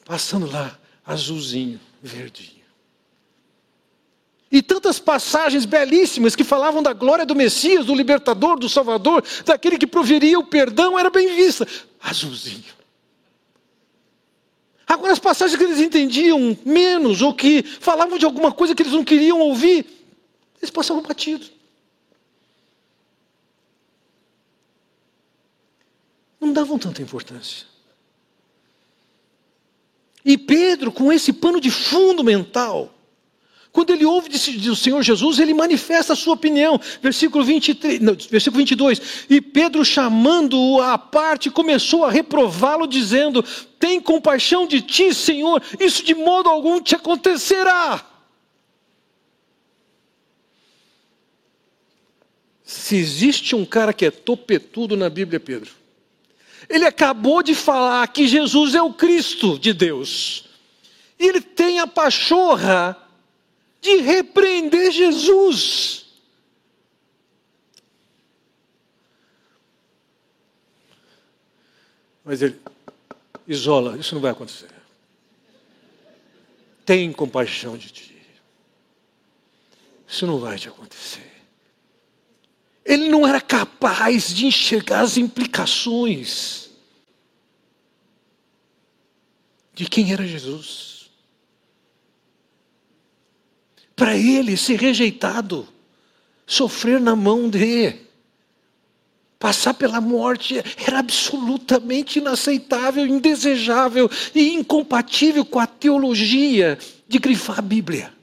passando 0.06 0.50
lá, 0.50 0.78
azulzinho, 1.04 1.80
verdinho. 2.02 2.64
E 4.52 4.62
tantas 4.62 5.00
passagens 5.00 5.66
belíssimas 5.66 6.36
que 6.36 6.44
falavam 6.44 6.82
da 6.82 6.94
glória 6.94 7.26
do 7.26 7.36
Messias, 7.36 7.88
do 7.88 7.96
libertador, 7.96 8.58
do 8.58 8.70
Salvador, 8.70 9.24
daquele 9.44 9.78
que 9.78 9.88
proveria 9.88 10.40
o 10.40 10.46
perdão, 10.46 10.98
era 10.98 11.10
bem 11.10 11.36
vista. 11.36 11.68
Azulzinho. 12.02 12.75
Agora, 14.88 15.14
as 15.14 15.20
passagens 15.20 15.58
que 15.58 15.64
eles 15.64 15.80
entendiam 15.80 16.58
menos, 16.64 17.22
ou 17.22 17.34
que 17.34 17.64
falavam 17.64 18.18
de 18.18 18.26
alguma 18.26 18.52
coisa 18.52 18.76
que 18.76 18.84
eles 18.84 18.94
não 18.94 19.04
queriam 19.04 19.40
ouvir, 19.40 19.86
eles 20.62 20.70
passavam 20.70 21.02
batido. 21.02 21.46
Não 26.40 26.54
davam 26.54 26.78
tanta 26.78 27.02
importância. 27.02 27.66
E 30.24 30.38
Pedro, 30.38 30.92
com 30.92 31.12
esse 31.12 31.34
pano 31.34 31.60
de 31.60 31.72
fundo 31.72 32.24
mental, 32.24 32.92
quando 33.72 33.92
ele 33.92 34.06
ouve 34.06 34.30
do 34.30 34.76
Senhor 34.76 35.04
Jesus, 35.04 35.38
ele 35.38 35.54
manifesta 35.54 36.14
a 36.14 36.16
sua 36.16 36.34
opinião. 36.34 36.80
Versículo, 37.02 37.44
23, 37.44 38.00
não, 38.00 38.16
versículo 38.32 38.60
22. 38.60 39.26
E 39.30 39.42
Pedro, 39.42 39.84
chamando-o 39.84 40.82
à 40.82 40.98
parte, 40.98 41.52
começou 41.52 42.06
a 42.06 42.10
reprová-lo, 42.10 42.88
dizendo: 42.88 43.44
Tem 43.86 44.02
compaixão 44.02 44.66
de 44.66 44.82
ti, 44.82 45.14
Senhor, 45.14 45.62
isso 45.80 46.04
de 46.04 46.16
modo 46.16 46.50
algum 46.50 46.82
te 46.82 46.96
acontecerá. 46.96 48.04
Se 52.64 52.96
existe 52.96 53.56
um 53.56 53.64
cara 53.64 53.94
que 53.94 54.08
é 54.08 54.10
topetudo 54.10 54.98
na 54.98 55.08
Bíblia, 55.08 55.40
Pedro. 55.40 55.72
Ele 56.68 56.84
acabou 56.84 57.44
de 57.44 57.54
falar 57.54 58.08
que 58.08 58.28
Jesus 58.28 58.74
é 58.74 58.82
o 58.82 58.92
Cristo 58.92 59.60
de 59.60 59.72
Deus. 59.72 60.50
E 61.20 61.28
ele 61.28 61.40
tem 61.40 61.80
a 61.80 61.86
pachorra 61.86 62.98
de 63.82 63.98
repreender 63.98 64.92
Jesus. 64.92 66.08
Mas 72.24 72.42
ele 72.42 72.60
isola, 73.48 73.98
isso 73.98 74.14
não 74.14 74.22
vai 74.22 74.32
acontecer. 74.32 74.70
Tem 76.86 77.12
compaixão 77.12 77.78
de 77.78 77.90
ti. 77.90 78.16
Isso 80.08 80.28
não 80.28 80.40
vai 80.40 80.58
te 80.58 80.68
acontecer. 80.68 81.32
Ele 82.86 83.10
não 83.10 83.28
era 83.28 83.42
capaz 83.42 84.34
de 84.34 84.46
enxergar 84.46 85.02
as 85.02 85.18
implicações 85.18 86.70
de 89.74 89.86
quem 89.90 90.14
era 90.14 90.26
Jesus. 90.26 91.10
Para 93.96 94.16
ele 94.16 94.56
ser 94.56 94.80
rejeitado, 94.80 95.68
sofrer 96.46 97.00
na 97.00 97.16
mão 97.16 97.50
de, 97.50 98.05
passar 99.40 99.74
pela 99.74 100.00
morte, 100.02 100.62
era 100.86 101.00
absolutamente 101.00 102.20
inaceitável, 102.20 103.06
indesejável 103.06 104.10
e 104.34 104.54
incompatível 104.54 105.46
com 105.46 105.60
a 105.60 105.68
teologia 105.68 106.78
de 107.08 107.20
grifar 107.20 107.60
a 107.60 107.62
Bíblia. 107.62 108.14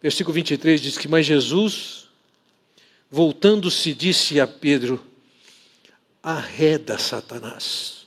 Versículo 0.00 0.34
23 0.34 0.80
diz 0.80 0.98
que, 0.98 1.08
mas 1.08 1.26
Jesus, 1.26 2.06
voltando-se, 3.10 3.92
disse 3.92 4.38
a 4.38 4.46
Pedro: 4.46 5.04
Arreda, 6.22 6.98
Satanás. 6.98 8.06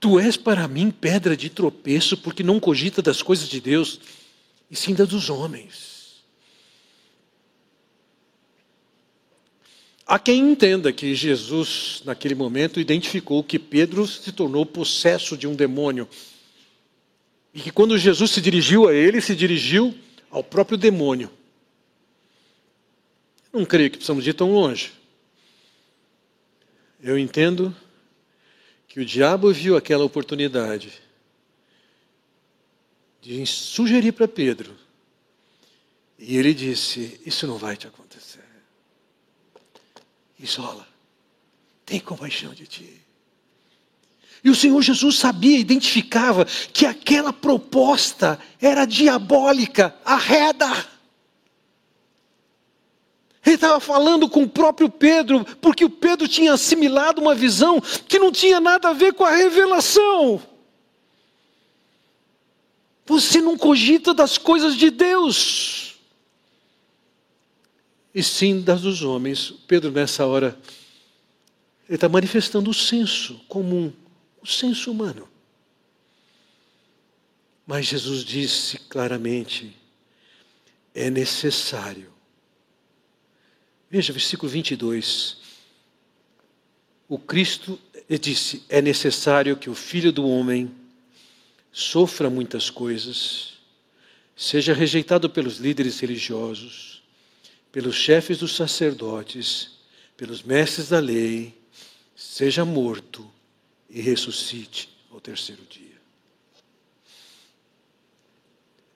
Tu 0.00 0.18
és 0.18 0.36
para 0.36 0.66
mim 0.66 0.90
pedra 0.90 1.36
de 1.36 1.50
tropeço, 1.50 2.16
porque 2.16 2.42
não 2.42 2.58
cogita 2.58 3.02
das 3.02 3.22
coisas 3.22 3.48
de 3.48 3.60
Deus, 3.60 4.00
e 4.70 4.74
sim 4.74 4.94
das 4.94 5.08
dos 5.08 5.28
homens. 5.28 5.91
Há 10.12 10.18
quem 10.18 10.50
entenda 10.50 10.92
que 10.92 11.14
Jesus, 11.14 12.02
naquele 12.04 12.34
momento, 12.34 12.78
identificou 12.78 13.42
que 13.42 13.58
Pedro 13.58 14.06
se 14.06 14.30
tornou 14.30 14.66
possesso 14.66 15.38
de 15.38 15.46
um 15.46 15.54
demônio. 15.54 16.06
E 17.54 17.58
que 17.62 17.70
quando 17.70 17.96
Jesus 17.96 18.30
se 18.30 18.38
dirigiu 18.38 18.86
a 18.86 18.92
ele, 18.92 19.22
se 19.22 19.34
dirigiu 19.34 19.94
ao 20.30 20.44
próprio 20.44 20.76
demônio. 20.76 21.30
Não 23.50 23.64
creio 23.64 23.90
que 23.90 23.96
precisamos 23.96 24.26
ir 24.26 24.34
tão 24.34 24.52
longe. 24.52 24.92
Eu 27.02 27.18
entendo 27.18 27.74
que 28.86 29.00
o 29.00 29.06
diabo 29.06 29.50
viu 29.50 29.78
aquela 29.78 30.04
oportunidade 30.04 30.92
de 33.22 33.46
sugerir 33.46 34.12
para 34.12 34.28
Pedro. 34.28 34.76
E 36.18 36.36
ele 36.36 36.52
disse: 36.52 37.18
Isso 37.24 37.46
não 37.46 37.56
vai 37.56 37.78
te 37.78 37.86
acontecer. 37.86 38.01
Isola, 40.42 40.86
tem 41.86 42.00
compaixão 42.00 42.52
de 42.52 42.66
ti. 42.66 43.00
E 44.44 44.50
o 44.50 44.54
Senhor 44.56 44.82
Jesus 44.82 45.18
sabia, 45.18 45.56
identificava 45.56 46.44
que 46.44 46.84
aquela 46.84 47.32
proposta 47.32 48.40
era 48.60 48.84
diabólica, 48.84 49.94
arreda. 50.04 50.68
Ele 53.46 53.54
estava 53.54 53.78
falando 53.78 54.28
com 54.28 54.42
o 54.42 54.48
próprio 54.48 54.88
Pedro, 54.88 55.44
porque 55.60 55.84
o 55.84 55.90
Pedro 55.90 56.26
tinha 56.26 56.54
assimilado 56.54 57.20
uma 57.20 57.34
visão 57.34 57.80
que 57.80 58.18
não 58.18 58.32
tinha 58.32 58.60
nada 58.60 58.88
a 58.88 58.92
ver 58.92 59.14
com 59.14 59.24
a 59.24 59.30
revelação. 59.30 60.42
Você 63.06 63.40
não 63.40 63.56
cogita 63.56 64.12
das 64.14 64.38
coisas 64.38 64.76
de 64.76 64.90
Deus, 64.90 65.81
e 68.14 68.22
sim 68.22 68.60
das 68.60 68.82
dos 68.82 69.02
homens. 69.02 69.52
Pedro, 69.66 69.90
nessa 69.90 70.26
hora, 70.26 70.58
ele 71.88 71.96
está 71.96 72.08
manifestando 72.08 72.70
o 72.70 72.74
senso 72.74 73.38
comum 73.48 73.92
o 74.42 74.46
senso 74.46 74.90
humano. 74.90 75.28
Mas 77.64 77.86
Jesus 77.86 78.24
disse 78.24 78.76
claramente: 78.78 79.74
é 80.92 81.08
necessário. 81.08 82.12
Veja, 83.88 84.12
versículo 84.12 84.50
22. 84.50 85.36
O 87.08 87.18
Cristo 87.18 87.78
disse: 88.20 88.64
é 88.68 88.82
necessário 88.82 89.56
que 89.56 89.70
o 89.70 89.74
Filho 89.74 90.12
do 90.12 90.26
Homem 90.26 90.74
sofra 91.70 92.28
muitas 92.28 92.68
coisas, 92.68 93.54
seja 94.36 94.74
rejeitado 94.74 95.30
pelos 95.30 95.56
líderes 95.58 96.00
religiosos, 96.00 96.91
pelos 97.72 97.96
chefes 97.96 98.38
dos 98.38 98.54
sacerdotes, 98.54 99.70
pelos 100.16 100.42
mestres 100.42 100.90
da 100.90 100.98
lei, 100.98 101.58
seja 102.14 102.64
morto 102.64 103.28
e 103.88 104.00
ressuscite 104.02 104.90
ao 105.10 105.20
terceiro 105.20 105.62
dia. 105.68 105.90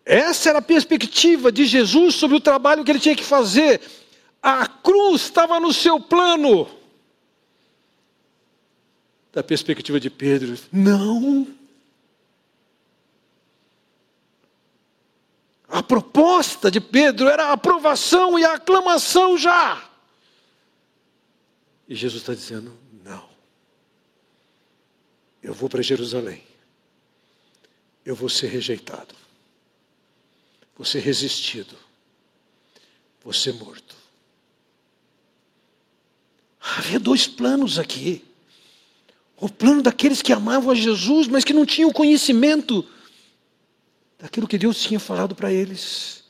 Essa 0.05 0.51
era 0.51 0.59
a 0.59 0.63
perspectiva 0.63 1.51
de 1.51 1.65
Jesus 1.65 2.15
sobre 2.15 2.37
o 2.37 2.41
trabalho 2.41 2.85
que 2.85 2.91
ele 2.93 3.01
tinha 3.01 3.17
que 3.17 3.25
fazer. 3.25 3.81
A 4.41 4.67
cruz 4.69 5.23
estava 5.23 5.59
no 5.59 5.73
seu 5.73 5.99
plano. 5.99 6.69
Da 9.33 9.43
perspectiva 9.43 9.99
de 9.99 10.09
Pedro, 10.09 10.57
não. 10.71 11.56
A 15.69 15.83
proposta 15.83 16.71
de 16.71 16.81
Pedro 16.81 17.29
era 17.29 17.47
a 17.47 17.53
aprovação 17.53 18.39
e 18.39 18.45
a 18.45 18.55
aclamação 18.55 19.37
já. 19.37 19.83
E 21.89 21.95
Jesus 21.95 22.23
está 22.23 22.35
dizendo: 22.35 22.87
eu 25.47 25.55
vou 25.55 25.69
para 25.69 25.81
Jerusalém. 25.81 26.43
Eu 28.05 28.17
vou 28.17 28.29
ser 28.29 28.49
rejeitado. 28.49 29.15
Vou 30.77 30.85
ser 30.85 30.99
resistido. 30.99 31.77
Vou 33.23 33.33
ser 33.33 33.53
morto. 33.53 33.95
Havia 36.61 36.99
dois 36.99 37.29
planos 37.29 37.79
aqui. 37.79 38.25
O 39.37 39.49
plano 39.49 39.83
daqueles 39.83 40.21
que 40.21 40.33
amavam 40.33 40.73
a 40.73 40.75
Jesus, 40.75 41.29
mas 41.29 41.45
que 41.45 41.53
não 41.53 41.65
tinham 41.65 41.93
conhecimento 41.93 42.85
daquilo 44.19 44.49
que 44.49 44.59
Deus 44.59 44.81
tinha 44.81 45.01
falado 45.01 45.35
para 45.35 45.53
eles. 45.53 46.25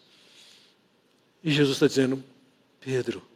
E 1.43 1.51
Jesus 1.51 1.77
está 1.77 1.87
dizendo: 1.87 2.23
Pedro, 2.81 3.27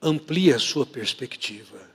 amplie 0.00 0.52
a 0.52 0.58
sua 0.58 0.86
perspectiva. 0.86 1.88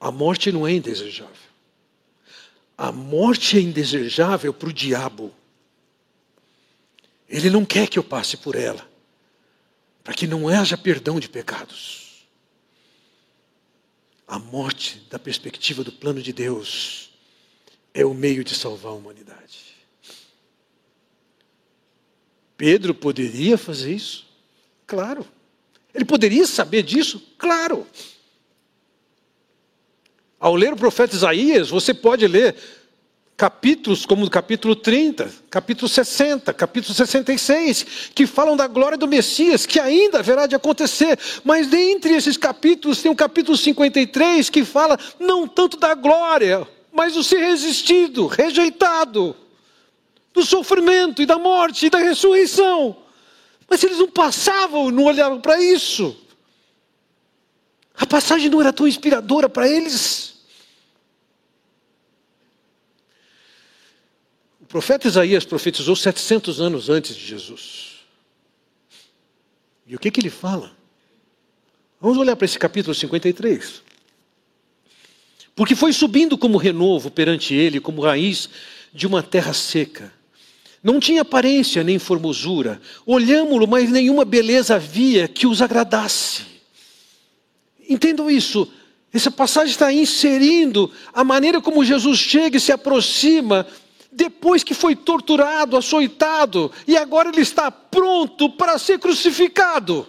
A 0.00 0.12
morte 0.12 0.52
não 0.52 0.66
é 0.66 0.72
indesejável. 0.72 1.48
A 2.76 2.92
morte 2.92 3.56
é 3.56 3.60
indesejável 3.60 4.54
para 4.54 4.68
o 4.68 4.72
diabo. 4.72 5.34
Ele 7.28 7.50
não 7.50 7.64
quer 7.64 7.88
que 7.88 7.98
eu 7.98 8.04
passe 8.04 8.36
por 8.36 8.54
ela, 8.54 8.88
para 10.04 10.14
que 10.14 10.26
não 10.26 10.48
haja 10.48 10.78
perdão 10.78 11.18
de 11.18 11.28
pecados. 11.28 12.26
A 14.26 14.38
morte, 14.38 15.04
da 15.10 15.18
perspectiva 15.18 15.82
do 15.82 15.90
plano 15.90 16.22
de 16.22 16.32
Deus, 16.32 17.07
é 18.00 18.06
o 18.06 18.14
meio 18.14 18.44
de 18.44 18.54
salvar 18.54 18.92
a 18.92 18.94
humanidade. 18.94 19.76
Pedro 22.56 22.94
poderia 22.94 23.58
fazer 23.58 23.92
isso? 23.92 24.24
Claro. 24.86 25.26
Ele 25.92 26.04
poderia 26.04 26.46
saber 26.46 26.84
disso? 26.84 27.20
Claro. 27.36 27.84
Ao 30.38 30.54
ler 30.54 30.72
o 30.72 30.76
profeta 30.76 31.16
Isaías, 31.16 31.70
você 31.70 31.92
pode 31.92 32.24
ler 32.28 32.54
capítulos 33.36 34.06
como 34.06 34.24
o 34.24 34.30
capítulo 34.30 34.76
30, 34.76 35.32
capítulo 35.50 35.88
60, 35.88 36.52
capítulo 36.54 36.94
66, 36.94 38.12
que 38.14 38.28
falam 38.28 38.56
da 38.56 38.68
glória 38.68 38.96
do 38.96 39.08
Messias, 39.08 39.66
que 39.66 39.80
ainda 39.80 40.20
haverá 40.20 40.46
de 40.46 40.54
acontecer. 40.54 41.18
Mas 41.42 41.66
dentre 41.66 42.14
esses 42.14 42.36
capítulos 42.36 43.02
tem 43.02 43.10
o 43.10 43.16
capítulo 43.16 43.56
53 43.56 44.50
que 44.50 44.64
fala 44.64 44.96
não 45.18 45.48
tanto 45.48 45.76
da 45.76 45.94
glória, 45.94 46.64
mas 46.92 47.14
do 47.14 47.22
ser 47.22 47.38
resistido, 47.38 48.26
rejeitado, 48.26 49.36
do 50.32 50.44
sofrimento 50.44 51.22
e 51.22 51.26
da 51.26 51.38
morte 51.38 51.86
e 51.86 51.90
da 51.90 51.98
ressurreição. 51.98 52.96
Mas 53.68 53.82
eles 53.82 53.98
não 53.98 54.10
passavam, 54.10 54.90
não 54.90 55.04
olhavam 55.04 55.40
para 55.40 55.60
isso. 55.62 56.16
A 57.94 58.06
passagem 58.06 58.48
não 58.48 58.60
era 58.60 58.72
tão 58.72 58.86
inspiradora 58.86 59.48
para 59.48 59.68
eles. 59.68 60.36
O 64.60 64.66
profeta 64.66 65.08
Isaías 65.08 65.44
profetizou 65.44 65.96
700 65.96 66.60
anos 66.60 66.88
antes 66.88 67.16
de 67.16 67.26
Jesus. 67.26 67.96
E 69.86 69.96
o 69.96 69.98
que, 69.98 70.10
que 70.10 70.20
ele 70.20 70.30
fala? 70.30 70.76
Vamos 72.00 72.18
olhar 72.18 72.36
para 72.36 72.44
esse 72.44 72.58
capítulo 72.58 72.94
53. 72.94 73.82
Porque 75.58 75.74
foi 75.74 75.92
subindo 75.92 76.38
como 76.38 76.56
renovo 76.56 77.10
perante 77.10 77.52
ele, 77.52 77.80
como 77.80 78.02
raiz 78.02 78.48
de 78.94 79.08
uma 79.08 79.24
terra 79.24 79.52
seca. 79.52 80.12
Não 80.80 81.00
tinha 81.00 81.22
aparência 81.22 81.82
nem 81.82 81.98
formosura. 81.98 82.80
Olhámo-lo, 83.04 83.66
mas 83.66 83.90
nenhuma 83.90 84.24
beleza 84.24 84.76
havia 84.76 85.26
que 85.26 85.48
os 85.48 85.60
agradasse. 85.60 86.42
Entendam 87.88 88.30
isso. 88.30 88.70
Essa 89.12 89.32
passagem 89.32 89.72
está 89.72 89.92
inserindo 89.92 90.92
a 91.12 91.24
maneira 91.24 91.60
como 91.60 91.84
Jesus 91.84 92.20
chega 92.20 92.56
e 92.56 92.60
se 92.60 92.70
aproxima 92.70 93.66
depois 94.12 94.62
que 94.62 94.74
foi 94.74 94.94
torturado, 94.94 95.76
açoitado, 95.76 96.70
e 96.86 96.96
agora 96.96 97.30
ele 97.30 97.40
está 97.40 97.68
pronto 97.68 98.48
para 98.48 98.78
ser 98.78 99.00
crucificado. 99.00 100.06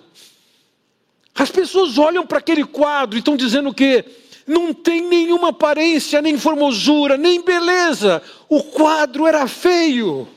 As 1.34 1.50
pessoas 1.50 1.98
olham 1.98 2.24
para 2.24 2.38
aquele 2.38 2.64
quadro 2.64 3.18
e 3.18 3.20
estão 3.20 3.36
dizendo 3.36 3.74
que 3.74 4.06
não 4.50 4.74
tem 4.74 5.08
nenhuma 5.08 5.50
aparência, 5.50 6.24
nem 6.24 6.36
formosura, 6.36 7.16
nem 7.16 7.44
beleza. 7.44 8.20
O 8.50 8.64
quadro 8.64 9.28
era 9.28 9.48
feio. 9.48 10.28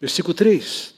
Versículo 0.00 0.32
3. 0.32 0.94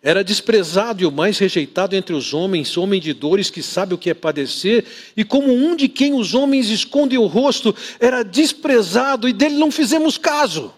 Era 0.00 0.22
desprezado 0.22 1.02
e 1.02 1.06
o 1.06 1.10
mais 1.10 1.36
rejeitado 1.36 1.96
entre 1.96 2.14
os 2.14 2.32
homens, 2.32 2.76
homem 2.76 3.00
de 3.00 3.12
dores 3.12 3.50
que 3.50 3.60
sabe 3.60 3.92
o 3.92 3.98
que 3.98 4.08
é 4.08 4.14
padecer, 4.14 4.84
e 5.16 5.24
como 5.24 5.52
um 5.52 5.74
de 5.74 5.88
quem 5.88 6.14
os 6.14 6.32
homens 6.32 6.68
escondem 6.68 7.18
o 7.18 7.26
rosto, 7.26 7.74
era 7.98 8.22
desprezado 8.22 9.28
e 9.28 9.32
dele 9.32 9.56
não 9.56 9.72
fizemos 9.72 10.16
caso. 10.16 10.72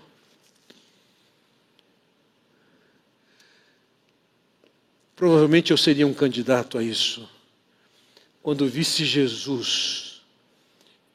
Provavelmente 5.15 5.73
eu 5.73 5.77
seria 5.77 6.07
um 6.07 6.15
candidato 6.15 6.79
a 6.79 6.83
isso. 6.83 7.38
Quando 8.43 8.67
visse 8.69 9.05
Jesus 9.05 10.23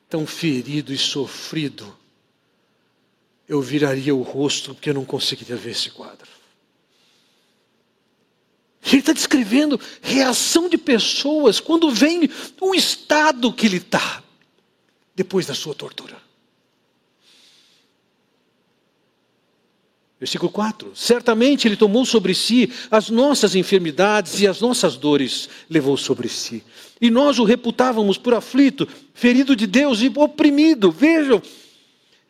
tão 0.10 0.28
ferido 0.28 0.94
e 0.94 0.98
sofrido, 0.98 1.98
eu 3.48 3.62
viraria 3.62 4.14
o 4.14 4.22
rosto 4.22 4.74
porque 4.74 4.90
eu 4.90 4.94
não 4.94 5.06
conseguiria 5.06 5.56
ver 5.56 5.72
esse 5.72 5.90
quadro. 5.90 6.30
Ele 8.86 8.98
está 8.98 9.14
descrevendo 9.14 9.80
reação 10.02 10.68
de 10.68 10.78
pessoas 10.78 11.60
quando 11.60 11.90
vem 11.90 12.30
o 12.60 12.76
estado 12.76 13.54
que 13.54 13.66
ele 13.66 13.78
está 13.78 14.22
depois 15.16 15.46
da 15.46 15.56
sua 15.56 15.74
tortura. 15.74 16.22
Versículo 20.24 20.50
4: 20.50 20.94
Certamente 20.96 21.68
Ele 21.68 21.76
tomou 21.76 22.06
sobre 22.06 22.34
si 22.34 22.72
as 22.90 23.10
nossas 23.10 23.56
enfermidades 23.56 24.40
e 24.40 24.48
as 24.48 24.62
nossas 24.62 24.96
dores 24.96 25.50
levou 25.70 25.98
sobre 25.98 26.30
si. 26.30 26.64
E 27.02 27.12
nós 27.12 27.40
o 27.40 27.44
reputávamos 27.44 28.18
por 28.18 28.34
aflito, 28.34 28.88
ferido 29.14 29.54
de 29.54 29.68
Deus 29.68 30.02
e 30.02 30.10
oprimido. 30.16 30.90
Vejam, 30.94 31.42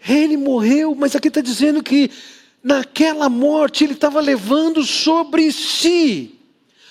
ele 0.09 0.35
morreu, 0.37 0.95
mas 0.95 1.15
aqui 1.15 1.27
está 1.27 1.39
dizendo 1.39 1.83
que 1.83 2.09
naquela 2.63 3.29
morte 3.29 3.83
ele 3.83 3.93
estava 3.93 4.19
levando 4.19 4.83
sobre 4.83 5.51
si 5.51 6.33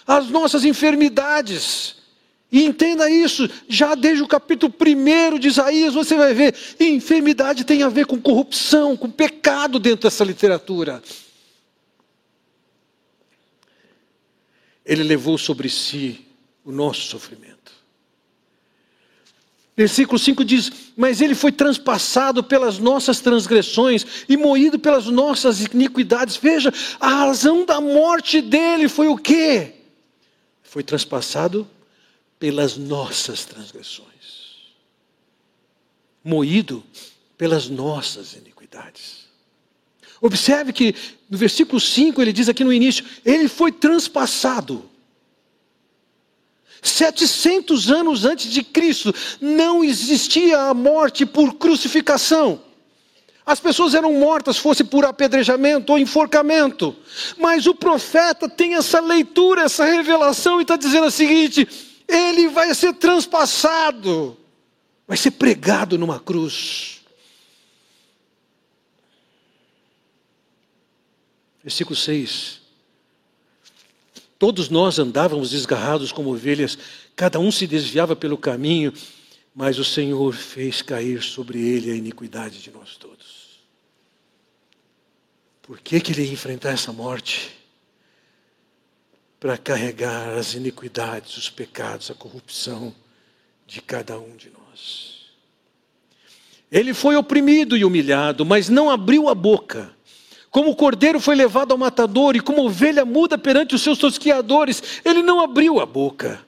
as 0.07 0.28
nossas 0.28 0.64
enfermidades. 0.64 1.96
E 2.53 2.66
entenda 2.66 3.11
isso, 3.11 3.48
já 3.66 3.94
desde 3.94 4.22
o 4.22 4.28
capítulo 4.28 4.70
1 4.78 5.38
de 5.38 5.48
Isaías 5.48 5.94
você 5.94 6.14
vai 6.14 6.34
ver, 6.34 6.55
enfermidade 6.78 7.64
tem 7.64 7.82
a 7.82 7.88
ver 7.88 8.05
com 8.05 8.20
corrupção, 8.20 8.94
com 8.94 9.11
pecado 9.11 9.78
dentro 9.78 10.03
dessa 10.03 10.22
literatura. 10.22 11.03
Ele 14.84 15.03
levou 15.03 15.38
sobre 15.38 15.70
si 15.70 16.26
o 16.62 16.70
nosso 16.70 17.00
sofrimento. 17.03 17.72
Versículo 19.74 20.18
5 20.18 20.44
diz: 20.44 20.70
Mas 20.94 21.22
ele 21.22 21.34
foi 21.34 21.53
transpassado 21.53 22.44
pelas 22.44 22.78
nossas 22.78 23.18
transgressões 23.20 24.05
e 24.28 24.36
moído 24.36 24.78
pelas 24.78 25.07
nossas 25.07 25.62
iniquidades. 25.62 26.36
Veja, 26.36 26.70
a 27.00 27.09
razão 27.09 27.64
da 27.64 27.80
morte 27.80 28.42
dele 28.42 28.90
foi 28.90 29.09
o 29.09 29.16
quê? 29.16 29.72
Foi 30.62 30.82
transpassado 30.82 31.66
pelas 32.43 32.76
nossas 32.76 33.45
transgressões, 33.45 34.72
moído 36.24 36.82
pelas 37.38 37.68
nossas 37.68 38.32
iniquidades. 38.32 39.26
Observe 40.20 40.72
que 40.72 40.93
no 41.30 41.38
versículo 41.38 41.78
5 41.78 42.20
ele 42.20 42.32
diz 42.32 42.49
aqui 42.49 42.64
no 42.64 42.72
início: 42.72 43.05
ele 43.24 43.47
foi 43.47 43.70
transpassado. 43.70 44.90
700 46.82 47.93
anos 47.93 48.24
antes 48.24 48.51
de 48.51 48.64
Cristo 48.64 49.14
não 49.40 49.84
existia 49.84 50.62
a 50.62 50.74
morte 50.74 51.24
por 51.24 51.55
crucificação. 51.55 52.61
As 53.47 53.61
pessoas 53.61 53.95
eram 53.95 54.14
mortas, 54.14 54.59
fosse 54.59 54.82
por 54.82 55.05
apedrejamento 55.05 55.93
ou 55.93 55.99
enforcamento. 55.99 56.97
Mas 57.38 57.68
o 57.68 57.74
profeta 57.74 58.49
tem 58.49 58.74
essa 58.74 58.99
leitura, 58.99 59.62
essa 59.62 59.84
revelação 59.84 60.59
e 60.59 60.62
está 60.62 60.76
dizendo 60.76 61.07
o 61.07 61.11
seguinte: 61.11 61.91
ele 62.12 62.48
vai 62.48 62.74
ser 62.74 62.92
transpassado, 62.94 64.36
vai 65.06 65.16
ser 65.16 65.32
pregado 65.32 65.96
numa 65.96 66.20
cruz. 66.20 67.00
Versículo 71.62 71.96
6. 71.96 72.60
Todos 74.38 74.68
nós 74.68 74.98
andávamos 74.98 75.50
desgarrados 75.50 76.10
como 76.10 76.34
ovelhas, 76.34 76.76
cada 77.14 77.38
um 77.38 77.52
se 77.52 77.66
desviava 77.66 78.16
pelo 78.16 78.36
caminho, 78.36 78.92
mas 79.54 79.78
o 79.78 79.84
Senhor 79.84 80.32
fez 80.32 80.82
cair 80.82 81.22
sobre 81.22 81.60
ele 81.60 81.92
a 81.92 81.94
iniquidade 81.94 82.60
de 82.60 82.70
nós 82.70 82.96
todos. 82.96 83.60
Por 85.62 85.78
que, 85.80 86.00
que 86.00 86.12
ele 86.12 86.24
ia 86.24 86.32
enfrentar 86.32 86.70
essa 86.70 86.92
morte? 86.92 87.61
Para 89.43 89.59
carregar 89.59 90.38
as 90.38 90.55
iniquidades, 90.55 91.36
os 91.36 91.51
pecados, 91.51 92.12
a 92.12 92.14
corrupção 92.14 92.95
de 93.66 93.82
cada 93.82 94.16
um 94.16 94.36
de 94.36 94.49
nós. 94.51 95.32
Ele 96.70 96.95
foi 96.95 97.16
oprimido 97.16 97.76
e 97.76 97.84
humilhado, 97.84 98.45
mas 98.45 98.68
não 98.68 98.88
abriu 98.88 99.28
a 99.28 99.34
boca. 99.34 99.90
Como 100.49 100.70
o 100.70 100.76
cordeiro 100.76 101.18
foi 101.18 101.34
levado 101.34 101.72
ao 101.72 101.76
matador 101.76 102.36
e 102.36 102.40
como 102.40 102.64
ovelha 102.64 103.05
muda 103.05 103.36
perante 103.36 103.74
os 103.74 103.82
seus 103.82 103.99
tosquiadores, 103.99 104.80
ele 105.05 105.24
não 105.24 105.40
abriu 105.40 105.80
a 105.80 105.86
boca. 105.86 106.40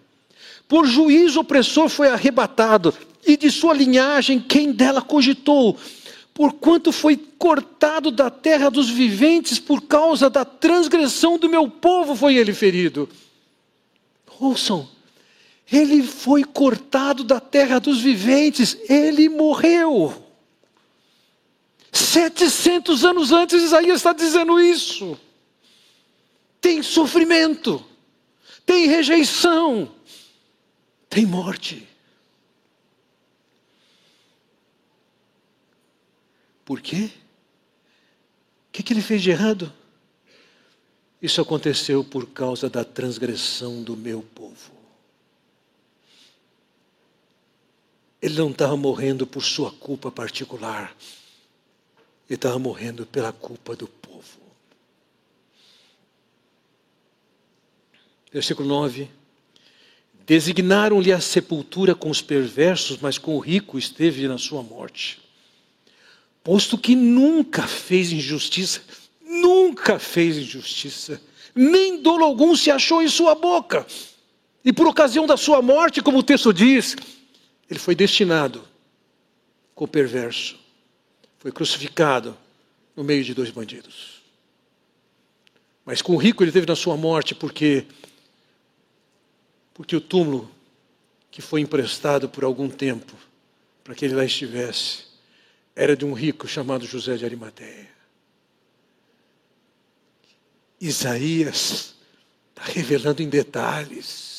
Por 0.69 0.87
juízo 0.87 1.41
opressor 1.41 1.89
foi 1.89 2.07
arrebatado, 2.07 2.95
e 3.27 3.37
de 3.37 3.51
sua 3.51 3.75
linhagem 3.75 4.39
quem 4.39 4.71
dela 4.71 5.03
cogitou? 5.03 5.77
Porquanto 6.35 6.91
foi 6.91 7.17
cortado 7.17 8.11
da 8.11 8.29
terra 8.29 8.69
dos 8.69 8.91
viventes 8.91 9.61
por 9.61 9.83
causa 9.83 10.29
da 10.29 10.45
transgressão 10.45 11.39
do 11.39 11.49
meu 11.49 11.71
povo 11.71 12.17
foi 12.17 12.35
ele 12.35 12.53
ferido. 12.53 13.09
Ouçam, 14.41 14.89
ele 15.71 16.03
foi 16.03 16.43
cortado 16.43 17.23
da 17.23 17.39
terra 17.39 17.79
dos 17.79 18.01
viventes, 18.01 18.77
ele 18.91 19.29
morreu. 19.29 20.23
700 21.93 23.05
anos 23.05 23.31
antes, 23.31 23.63
Isaías 23.63 23.97
está 23.97 24.13
dizendo 24.13 24.61
isso. 24.61 25.17
Tem 26.61 26.83
sofrimento, 26.83 27.85
tem 28.67 28.89
rejeição, 28.89 29.89
tem 31.09 31.25
morte. 31.25 31.94
Por 36.65 36.81
quê? 36.81 37.11
O 38.69 38.73
que, 38.73 38.83
que 38.83 38.93
ele 38.93 39.03
fez 39.03 39.23
de 39.23 39.31
errado? 39.31 39.73
Isso 41.21 41.41
aconteceu 41.41 42.03
por 42.03 42.27
causa 42.29 42.69
da 42.69 42.85
transgressão 42.85 43.83
do 43.83 43.97
meu 43.97 44.23
povo. 44.23 44.73
Ele 48.21 48.37
não 48.37 48.51
estava 48.51 48.77
morrendo 48.77 49.27
por 49.27 49.43
sua 49.43 49.71
culpa 49.71 50.11
particular, 50.11 50.95
ele 52.29 52.37
estava 52.37 52.59
morrendo 52.59 53.07
pela 53.07 53.33
culpa 53.33 53.77
do 53.77 53.87
povo. 53.87 54.39
Versículo 58.33 58.69
9. 58.69 59.11
Designaram-lhe 60.27 61.13
a 61.13 61.21
sepultura 61.21 61.95
com 61.95 62.09
os 62.11 62.23
perversos, 62.23 62.99
mas 62.99 63.19
com 63.19 63.37
o 63.37 63.41
rico 63.41 63.79
esteve 63.79 64.27
na 64.27 64.39
sua 64.39 64.63
morte 64.63 65.24
posto 66.45 66.77
que 66.77 66.95
nunca 66.95 67.67
fez 67.67 68.13
injustiça, 68.13 68.83
nunca 69.21 69.99
fez 69.99 70.37
injustiça, 70.37 71.21
nem 71.55 72.03
dolo 72.03 72.23
algum 72.23 72.55
se 72.55 72.71
achou 72.71 73.03
em 73.03 73.09
sua 73.09 73.35
boca. 73.35 73.87
E 74.63 74.73
por 74.73 74.87
ocasião 74.87 75.27
da 75.27 75.37
sua 75.37 75.61
morte, 75.63 76.03
como 76.03 76.19
o 76.19 76.23
texto 76.23 76.53
diz, 76.53 76.95
ele 77.69 77.81
foi 77.81 77.95
destinado 77.95 78.63
o 79.75 79.89
perverso, 79.89 80.57
foi 81.39 81.51
crucificado 81.51 82.37
no 82.95 83.03
meio 83.03 83.25
de 83.25 83.35
dois 83.35 83.51
bandidos. 83.51 84.23
Mas 85.85 86.01
com 86.01 86.15
o 86.15 86.17
rico 86.17 86.43
ele 86.43 86.53
teve 86.53 86.67
na 86.67 86.77
sua 86.77 86.97
morte 86.97 87.35
porque 87.35 87.87
porque 89.75 89.97
o 89.97 90.01
túmulo 90.01 90.49
que 91.31 91.43
foi 91.43 91.61
emprestado 91.61 92.29
por 92.29 92.45
algum 92.45 92.69
tempo 92.69 93.13
para 93.83 93.95
que 93.95 94.05
ele 94.05 94.15
lá 94.15 94.25
estivesse 94.25 95.14
era 95.75 95.97
de 95.97 96.05
um 96.05 96.13
rico 96.13 96.47
chamado 96.47 96.87
José 96.87 97.17
de 97.17 97.25
Arimateia. 97.25 97.93
Isaías 100.81 101.95
está 102.55 102.65
revelando 102.65 103.23
em 103.23 103.29
detalhes 103.29 104.35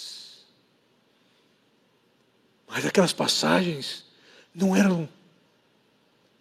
Mas 2.75 2.85
aquelas 2.85 3.13
passagens 3.13 4.03
não 4.53 4.75
eram 4.75 5.07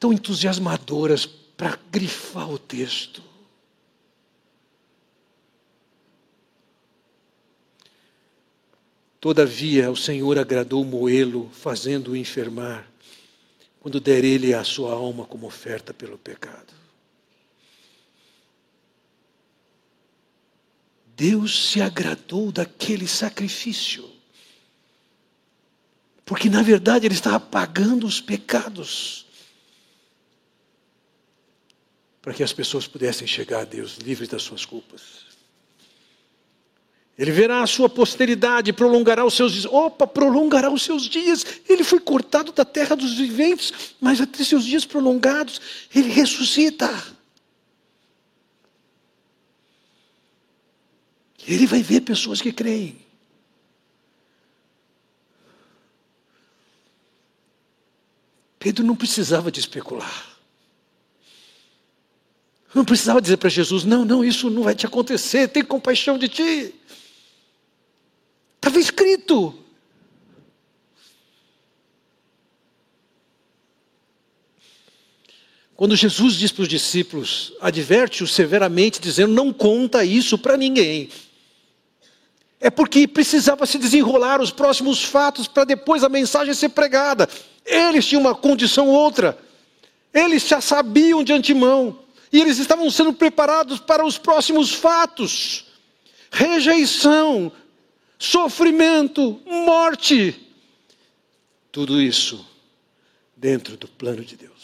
tão 0.01 0.13
entusiasmadoras 0.13 1.25
para 1.27 1.79
grifar 1.93 2.51
o 2.51 2.59
texto. 2.59 3.23
Todavia, 9.21 9.93
o 9.93 9.97
Senhor 9.97 10.37
agradou 10.39 10.85
Moelo, 10.85 11.49
fazendo-o 11.53 12.17
enfermar, 12.17 12.91
quando 13.85 14.01
der 14.01 14.25
ele 14.25 14.55
a 14.55 14.65
sua 14.65 14.95
alma 14.95 15.27
como 15.27 15.47
oferta 15.47 15.93
pelo 15.93 16.17
pecado. 16.17 16.73
Deus 21.15 21.69
se 21.69 21.83
agradou 21.83 22.51
daquele 22.51 23.07
sacrifício. 23.07 24.11
Porque, 26.25 26.49
na 26.49 26.63
verdade, 26.63 27.07
ele 27.07 27.13
estava 27.13 27.39
pagando 27.39 28.07
os 28.07 28.23
pecados. 28.23 29.27
Para 32.23 32.33
que 32.33 32.43
as 32.43 32.55
pessoas 32.55 32.87
pudessem 32.87 33.27
chegar 33.27 33.61
a 33.61 33.65
Deus 33.67 33.99
livres 33.99 34.31
das 34.31 34.43
suas 34.43 34.65
culpas. 34.65 35.34
Ele 37.17 37.31
verá 37.31 37.63
a 37.63 37.67
sua 37.67 37.89
posteridade, 37.89 38.73
prolongará 38.73 39.25
os 39.25 39.35
seus 39.35 39.53
dias. 39.53 39.67
Opa, 39.67 40.07
prolongará 40.07 40.71
os 40.71 40.83
seus 40.83 41.09
dias. 41.09 41.47
Ele 41.69 41.85
foi 41.85 42.01
cortado 42.01 42.51
da 42.51 42.65
terra 42.65 42.97
dos 42.97 43.15
viventes, 43.15 43.95
mas 44.01 44.21
até 44.21 44.43
seus 44.43 44.65
dias 44.65 44.85
prolongados, 44.85 45.61
ele 45.95 46.09
ressuscita. 46.09 46.91
Ele 51.47 51.67
vai 51.67 51.83
ver 51.83 52.01
pessoas 52.01 52.41
que 52.41 52.53
creem. 52.53 53.05
Pedro 58.59 58.85
não 58.85 58.97
precisava 58.97 59.53
de 59.53 59.61
especular. 59.61 60.35
Não 62.75 62.85
precisava 62.85 63.21
dizer 63.21 63.37
para 63.37 63.51
Jesus: 63.51 63.85
não, 63.85 64.05
não, 64.05 64.25
isso 64.25 64.51
não 64.51 64.63
vai 64.63 64.75
te 64.75 64.85
acontecer, 64.85 65.49
tem 65.49 65.63
compaixão 65.63 66.19
de 66.19 66.29
ti. 66.29 66.75
Estava 68.65 68.81
escrito. 68.81 69.55
Quando 75.77 75.95
Jesus 75.95 76.33
diz 76.37 76.51
para 76.51 76.63
os 76.63 76.69
discípulos, 76.69 77.53
adverte-os 77.61 78.33
severamente, 78.33 79.03
dizendo: 79.03 79.35
não 79.35 79.53
conta 79.53 80.03
isso 80.03 80.39
para 80.39 80.57
ninguém. 80.57 81.11
É 82.59 82.71
porque 82.71 83.07
precisava 83.07 83.67
se 83.67 83.77
desenrolar 83.77 84.41
os 84.41 84.51
próximos 84.51 85.05
fatos 85.05 85.47
para 85.47 85.65
depois 85.65 86.03
a 86.03 86.09
mensagem 86.09 86.55
ser 86.55 86.71
pregada. 86.71 87.29
Eles 87.67 88.07
tinham 88.07 88.23
uma 88.23 88.35
condição 88.35 88.89
outra. 88.89 89.37
Eles 90.11 90.49
já 90.49 90.63
sabiam 90.63 91.23
de 91.23 91.35
antemão. 91.35 91.99
E 92.33 92.41
eles 92.41 92.57
estavam 92.57 92.91
sendo 92.91 93.13
preparados 93.13 93.79
para 93.79 94.07
os 94.07 94.17
próximos 94.17 94.73
fatos. 94.73 95.67
Rejeição, 96.31 97.53
sofrimento, 98.25 99.41
morte. 99.47 100.35
Tudo 101.71 102.01
isso 102.01 102.47
dentro 103.37 103.77
do 103.77 103.87
plano 103.87 104.25
de 104.25 104.37
Deus. 104.37 104.55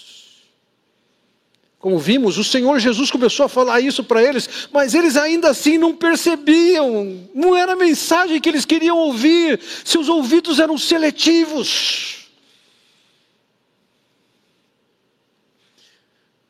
Como 1.78 1.98
vimos, 1.98 2.36
o 2.36 2.44
Senhor 2.44 2.78
Jesus 2.78 3.11
começou 3.11 3.46
a 3.46 3.48
falar 3.48 3.80
isso 3.80 4.04
para 4.04 4.22
eles, 4.22 4.68
mas 4.70 4.94
eles 4.94 5.16
ainda 5.16 5.48
assim 5.48 5.78
não 5.78 5.96
percebiam, 5.96 7.28
não 7.34 7.56
era 7.56 7.72
a 7.72 7.76
mensagem 7.76 8.40
que 8.40 8.48
eles 8.48 8.66
queriam 8.66 8.98
ouvir, 8.98 9.58
seus 9.84 10.08
ouvidos 10.08 10.61
eram 10.61 10.76
seletivos. 10.76 12.28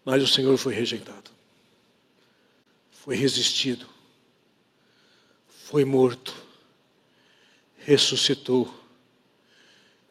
Mas 0.05 0.23
o 0.23 0.27
Senhor 0.27 0.57
foi 0.57 0.75
rejeitado, 0.75 1.31
foi 2.91 3.15
resistido, 3.15 3.87
foi 5.65 5.85
morto 5.85 6.50
ressuscitou. 7.85 8.73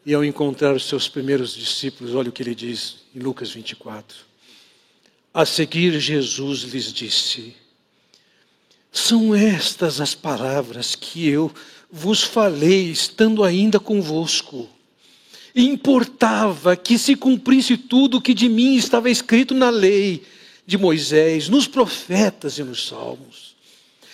E 0.06 0.14
ao 0.14 0.24
encontrar 0.24 0.76
os 0.76 0.86
seus 0.86 1.08
primeiros 1.08 1.56
discípulos, 1.56 2.16
olha 2.16 2.30
o 2.30 2.32
que 2.32 2.42
ele 2.42 2.56
diz 2.56 2.98
em 3.16 3.20
Lucas 3.20 3.52
24. 3.52 4.18
A 5.34 5.46
seguir, 5.46 6.00
Jesus 6.00 6.62
lhes 6.62 6.92
disse: 6.92 7.56
São 8.92 9.36
estas 9.36 10.02
as 10.02 10.16
palavras 10.16 10.96
que 10.96 11.28
eu 11.28 11.54
vos 11.92 12.24
falei, 12.24 12.90
estando 12.90 13.44
ainda 13.44 13.80
convosco. 13.80 14.70
Importava 15.56 16.76
que 16.76 16.98
se 16.98 17.16
cumprisse 17.16 17.76
tudo 17.78 18.18
o 18.18 18.22
que 18.22 18.34
de 18.34 18.48
mim 18.48 18.76
estava 18.76 19.10
escrito 19.10 19.54
na 19.54 19.70
lei 19.70 20.24
de 20.66 20.78
Moisés, 20.78 21.50
nos 21.50 21.68
profetas 21.68 22.58
e 22.60 22.64
nos 22.64 22.88
salmos. 22.88 23.56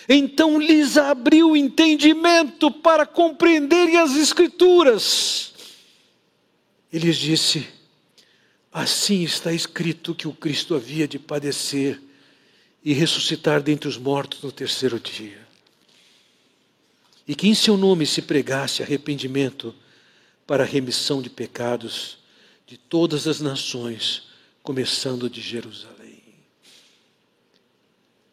Então 0.07 0.59
lhes 0.59 0.97
abriu 0.97 1.51
o 1.51 1.57
entendimento 1.57 2.69
para 2.69 3.05
compreenderem 3.05 3.97
as 3.97 4.15
Escrituras. 4.15 5.53
E 6.91 6.99
lhes 6.99 7.17
disse: 7.17 7.67
Assim 8.71 9.23
está 9.23 9.51
escrito 9.51 10.13
que 10.13 10.27
o 10.27 10.33
Cristo 10.33 10.75
havia 10.75 11.07
de 11.07 11.17
padecer 11.17 12.01
e 12.83 12.93
ressuscitar 12.93 13.61
dentre 13.61 13.89
os 13.89 13.97
mortos 13.97 14.41
no 14.43 14.51
terceiro 14.51 14.99
dia. 14.99 15.45
E 17.27 17.33
que 17.33 17.47
em 17.47 17.55
seu 17.55 17.75
nome 17.75 18.05
se 18.05 18.21
pregasse 18.21 18.83
arrependimento 18.83 19.73
para 20.45 20.63
a 20.63 20.67
remissão 20.67 21.21
de 21.21 21.29
pecados 21.29 22.19
de 22.67 22.77
todas 22.77 23.27
as 23.27 23.39
nações, 23.39 24.27
começando 24.61 25.27
de 25.27 25.41
Jerusalém. 25.41 26.23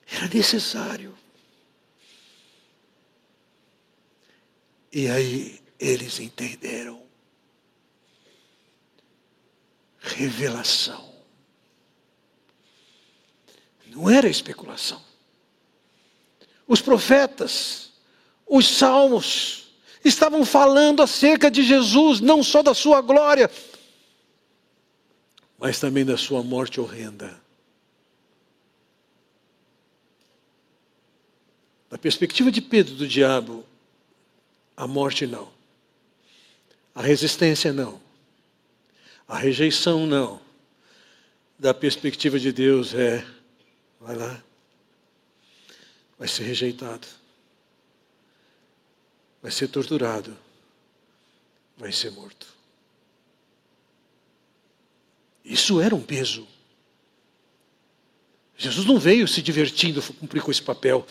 Era 0.07 0.29
necessário 0.29 1.15
E 4.93 5.09
aí 5.09 5.61
eles 5.79 6.21
entenderam. 6.21 7.03
Revelação. 9.99 11.13
Não 13.87 14.11
era 14.11 14.29
especulação. 14.29 15.03
Os 16.67 16.81
profetas, 16.81 17.93
os 18.47 18.67
salmos, 18.67 19.75
estavam 20.05 20.45
falando 20.45 21.03
acerca 21.03 21.51
de 21.51 21.63
Jesus, 21.63 22.21
não 22.21 22.43
só 22.43 22.63
da 22.63 22.75
sua 22.75 23.01
glória, 23.01 23.51
mas 25.59 25.79
também 25.79 26.05
da 26.05 26.17
sua 26.17 26.43
morte 26.43 26.81
horrenda. 26.81 27.41
Da 31.89 31.99
perspectiva 31.99 32.51
de 32.51 32.61
Pedro 32.61 32.95
do 32.95 33.07
diabo, 33.07 33.65
a 34.77 34.87
morte 34.87 35.27
não. 35.27 35.53
A 36.95 37.03
resistência 37.03 37.73
não. 37.73 38.01
A 39.27 39.39
rejeição 39.39 40.07
não. 40.07 40.41
Da 41.59 41.73
perspectiva 41.73 42.39
de 42.39 42.53
Deus 42.53 42.93
é, 42.93 43.25
vai 44.01 44.17
lá, 44.17 44.43
vai 46.19 46.27
ser 46.27 46.43
rejeitado, 46.43 47.07
vai 49.41 49.53
ser 49.53 49.69
torturado, 49.69 50.37
vai 51.77 51.93
ser 51.93 52.11
morto. 52.11 52.49
Isso 55.45 55.81
era 55.81 55.95
um 55.95 56.03
peso. 56.03 56.47
Jesus 58.57 58.87
não 58.87 58.99
veio 58.99 59.27
se 59.27 59.41
divertindo 59.41 60.03
cumprir 60.15 60.43
com 60.43 60.51
esse 60.51 60.63
papel. 60.63 61.07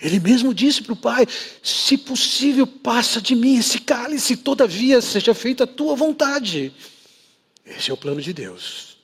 Ele 0.00 0.20
mesmo 0.20 0.54
disse 0.54 0.82
para 0.82 0.92
o 0.92 0.96
Pai: 0.96 1.26
Se 1.62 1.98
possível, 1.98 2.66
passa 2.66 3.20
de 3.20 3.34
mim 3.34 3.58
esse 3.58 3.80
cálice, 3.80 4.36
todavia 4.36 5.00
seja 5.00 5.34
feita 5.34 5.64
a 5.64 5.66
tua 5.66 5.96
vontade. 5.96 6.72
Esse 7.66 7.90
é 7.90 7.94
o 7.94 7.96
plano 7.96 8.20
de 8.22 8.32
Deus. 8.32 8.96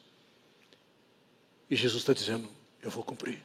E 1.69 1.75
Jesus 1.75 2.03
está 2.03 2.13
dizendo: 2.13 2.49
Eu 2.81 2.91
vou 2.91 3.03
cumprir. 3.03 3.43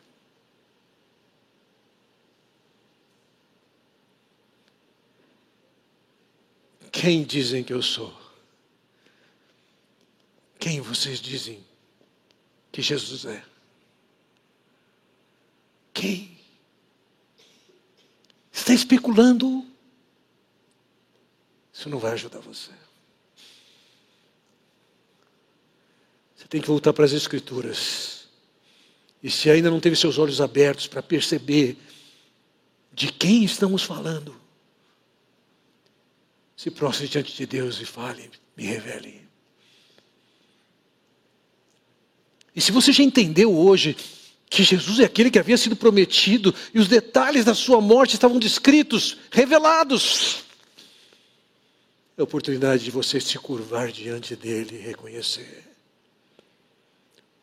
Quem 6.91 7.23
dizem 7.23 7.63
que 7.63 7.73
eu 7.73 7.81
sou? 7.81 8.13
Quem 10.59 10.81
vocês 10.81 11.19
dizem 11.19 11.65
que 12.71 12.81
Jesus 12.81 13.25
é? 13.25 13.43
Quem? 15.93 16.38
Está 18.61 18.73
especulando, 18.73 19.65
isso 21.73 21.89
não 21.89 21.99
vai 21.99 22.13
ajudar 22.13 22.39
você. 22.39 22.71
Você 26.35 26.47
tem 26.47 26.61
que 26.61 26.67
voltar 26.67 26.93
para 26.93 27.05
as 27.05 27.11
Escrituras. 27.11 28.27
E 29.21 29.29
se 29.29 29.49
ainda 29.49 29.69
não 29.69 29.79
teve 29.79 29.95
seus 29.95 30.17
olhos 30.17 30.39
abertos 30.39 30.87
para 30.87 31.03
perceber 31.03 31.77
de 32.93 33.11
quem 33.11 33.43
estamos 33.43 33.83
falando, 33.83 34.39
se 36.55 36.69
prostre 36.69 37.07
diante 37.07 37.35
de 37.35 37.45
Deus 37.45 37.79
e 37.79 37.85
fale, 37.85 38.29
me 38.55 38.63
revele. 38.63 39.27
E 42.55 42.61
se 42.61 42.71
você 42.71 42.91
já 42.91 43.03
entendeu 43.03 43.55
hoje 43.55 43.95
que 44.49 44.63
Jesus 44.63 44.99
é 44.99 45.05
aquele 45.05 45.29
que 45.29 45.37
havia 45.37 45.57
sido 45.57 45.75
prometido 45.75 46.53
e 46.73 46.79
os 46.79 46.87
detalhes 46.87 47.45
da 47.45 47.53
sua 47.53 47.79
morte 47.79 48.15
estavam 48.15 48.39
descritos, 48.39 49.17
revelados, 49.31 50.43
é 52.19 52.21
a 52.21 52.25
oportunidade 52.25 52.83
de 52.83 52.91
você 52.91 53.21
se 53.21 53.39
curvar 53.39 53.93
diante 53.93 54.35
dele 54.35 54.75
e 54.75 54.81
reconhecer: 54.81 55.63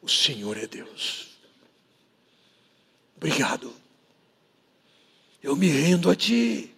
o 0.02 0.08
Senhor 0.08 0.54
é 0.58 0.66
Deus. 0.66 1.28
Obrigado. 3.16 3.72
Eu 5.42 5.56
me 5.56 5.66
rendo 5.68 6.10
a 6.10 6.14
ti. 6.14 6.74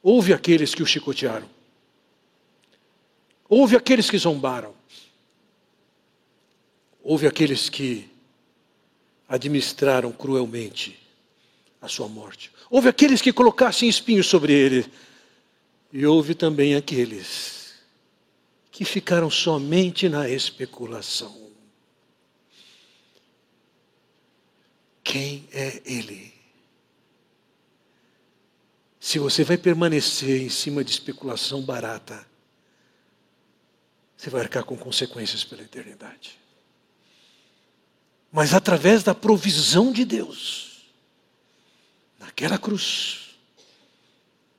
Houve 0.00 0.32
aqueles 0.32 0.72
que 0.72 0.84
o 0.84 0.86
chicotearam. 0.86 1.50
Houve 3.50 3.74
aqueles 3.74 4.08
que 4.08 4.16
zombaram. 4.16 4.72
Houve 7.02 7.26
aqueles 7.26 7.68
que 7.68 8.08
administraram 9.28 10.12
cruelmente 10.12 10.96
a 11.82 11.88
sua 11.88 12.06
morte. 12.06 12.52
Houve 12.70 12.88
aqueles 12.88 13.20
que 13.20 13.32
colocassem 13.32 13.88
espinhos 13.88 14.28
sobre 14.28 14.52
ele. 14.52 14.86
E 15.92 16.06
houve 16.06 16.36
também 16.36 16.76
aqueles 16.76 17.74
que 18.70 18.84
ficaram 18.84 19.28
somente 19.28 20.08
na 20.08 20.28
especulação. 20.28 21.50
Quem 25.02 25.48
é 25.52 25.82
ele? 25.84 26.32
Se 29.00 29.18
você 29.18 29.42
vai 29.42 29.58
permanecer 29.58 30.40
em 30.40 30.48
cima 30.48 30.84
de 30.84 30.92
especulação 30.92 31.62
barata, 31.62 32.29
você 34.20 34.28
vai 34.28 34.42
arcar 34.42 34.64
com 34.64 34.76
consequências 34.76 35.44
pela 35.44 35.62
eternidade. 35.62 36.38
Mas 38.30 38.52
através 38.52 39.02
da 39.02 39.14
provisão 39.14 39.90
de 39.90 40.04
Deus, 40.04 40.92
naquela 42.18 42.58
cruz, 42.58 43.30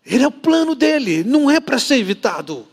ele 0.03 0.23
é 0.23 0.27
o 0.27 0.31
plano 0.31 0.73
dele, 0.73 1.23
não 1.23 1.49
é 1.49 1.59
para 1.59 1.77
ser 1.77 1.97
evitado, 1.97 2.67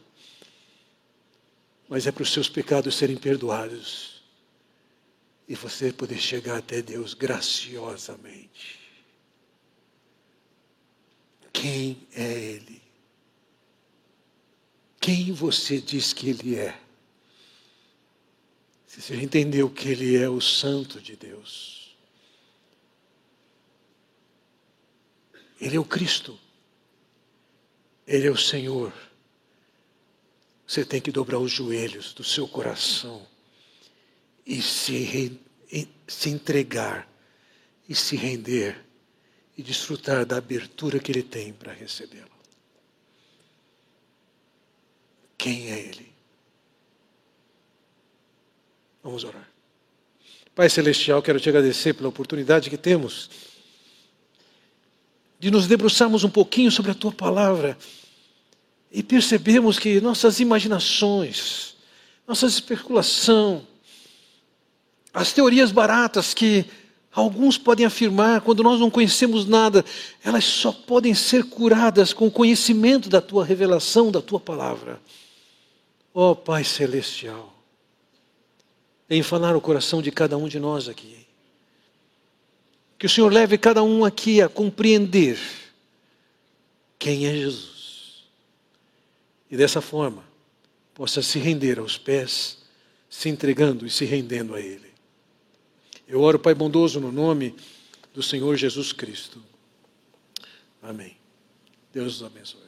mas 1.90 2.06
é 2.06 2.10
para 2.10 2.22
os 2.22 2.32
seus 2.32 2.48
pecados 2.48 2.96
serem 2.96 3.18
perdoados 3.18 4.22
e 5.46 5.54
você 5.54 5.92
poder 5.92 6.18
chegar 6.18 6.56
até 6.56 6.80
Deus 6.80 7.12
graciosamente. 7.12 8.78
Quem 11.52 12.08
é 12.14 12.32
Ele? 12.32 12.77
Quem 15.08 15.32
você 15.32 15.80
diz 15.80 16.12
que 16.12 16.28
Ele 16.28 16.56
é? 16.56 16.78
Se 18.86 19.00
você 19.00 19.16
entendeu 19.16 19.70
que 19.70 19.88
Ele 19.88 20.14
é 20.14 20.28
o 20.28 20.38
Santo 20.38 21.00
de 21.00 21.16
Deus, 21.16 21.96
Ele 25.58 25.76
é 25.76 25.80
o 25.80 25.84
Cristo, 25.84 26.38
Ele 28.06 28.26
é 28.26 28.30
o 28.30 28.36
Senhor. 28.36 28.92
Você 30.66 30.84
tem 30.84 31.00
que 31.00 31.10
dobrar 31.10 31.38
os 31.38 31.52
joelhos 31.52 32.12
do 32.12 32.22
seu 32.22 32.46
coração 32.46 33.26
e 34.44 34.60
se, 34.60 35.40
se 36.06 36.28
entregar 36.28 37.10
e 37.88 37.94
se 37.94 38.14
render 38.14 38.84
e 39.56 39.62
desfrutar 39.62 40.26
da 40.26 40.36
abertura 40.36 40.98
que 40.98 41.10
Ele 41.10 41.22
tem 41.22 41.50
para 41.50 41.72
recebê-lo. 41.72 42.37
Quem 45.38 45.70
é 45.70 45.78
Ele? 45.78 46.12
Vamos 49.02 49.22
orar. 49.22 49.48
Pai 50.54 50.68
Celestial, 50.68 51.22
quero 51.22 51.38
te 51.38 51.48
agradecer 51.48 51.94
pela 51.94 52.08
oportunidade 52.08 52.68
que 52.68 52.76
temos 52.76 53.30
de 55.38 55.52
nos 55.52 55.68
debruçarmos 55.68 56.24
um 56.24 56.28
pouquinho 56.28 56.70
sobre 56.72 56.90
a 56.90 56.94
tua 56.94 57.12
palavra 57.12 57.78
e 58.90 59.02
percebemos 59.04 59.78
que 59.78 60.00
nossas 60.00 60.40
imaginações, 60.40 61.76
nossa 62.26 62.46
especulação, 62.46 63.64
as 65.14 65.32
teorias 65.32 65.70
baratas 65.70 66.34
que 66.34 66.66
Alguns 67.18 67.58
podem 67.58 67.84
afirmar, 67.84 68.42
quando 68.42 68.62
nós 68.62 68.78
não 68.78 68.90
conhecemos 68.90 69.44
nada, 69.44 69.84
elas 70.22 70.44
só 70.44 70.70
podem 70.70 71.14
ser 71.14 71.44
curadas 71.44 72.12
com 72.12 72.28
o 72.28 72.30
conhecimento 72.30 73.08
da 73.08 73.20
tua 73.20 73.44
revelação, 73.44 74.12
da 74.12 74.22
tua 74.22 74.38
palavra. 74.38 75.00
Ó 76.20 76.32
oh, 76.32 76.34
Pai 76.34 76.64
Celestial, 76.64 77.54
vem 79.08 79.22
falar 79.22 79.54
o 79.54 79.60
coração 79.60 80.02
de 80.02 80.10
cada 80.10 80.36
um 80.36 80.48
de 80.48 80.58
nós 80.58 80.88
aqui. 80.88 81.24
Que 82.98 83.06
o 83.06 83.08
Senhor 83.08 83.32
leve 83.32 83.56
cada 83.56 83.84
um 83.84 84.04
aqui 84.04 84.42
a 84.42 84.48
compreender 84.48 85.38
quem 86.98 87.28
é 87.28 87.32
Jesus. 87.32 88.24
E 89.48 89.56
dessa 89.56 89.80
forma, 89.80 90.24
possa 90.92 91.22
se 91.22 91.38
render 91.38 91.78
aos 91.78 91.96
pés, 91.96 92.64
se 93.08 93.28
entregando 93.28 93.86
e 93.86 93.90
se 93.90 94.04
rendendo 94.04 94.56
a 94.56 94.60
Ele. 94.60 94.92
Eu 96.08 96.20
oro, 96.20 96.40
Pai 96.40 96.52
bondoso, 96.52 96.98
no 96.98 97.12
nome 97.12 97.54
do 98.12 98.24
Senhor 98.24 98.56
Jesus 98.56 98.92
Cristo. 98.92 99.40
Amém. 100.82 101.16
Deus 101.92 102.16
os 102.16 102.22
abençoe. 102.24 102.67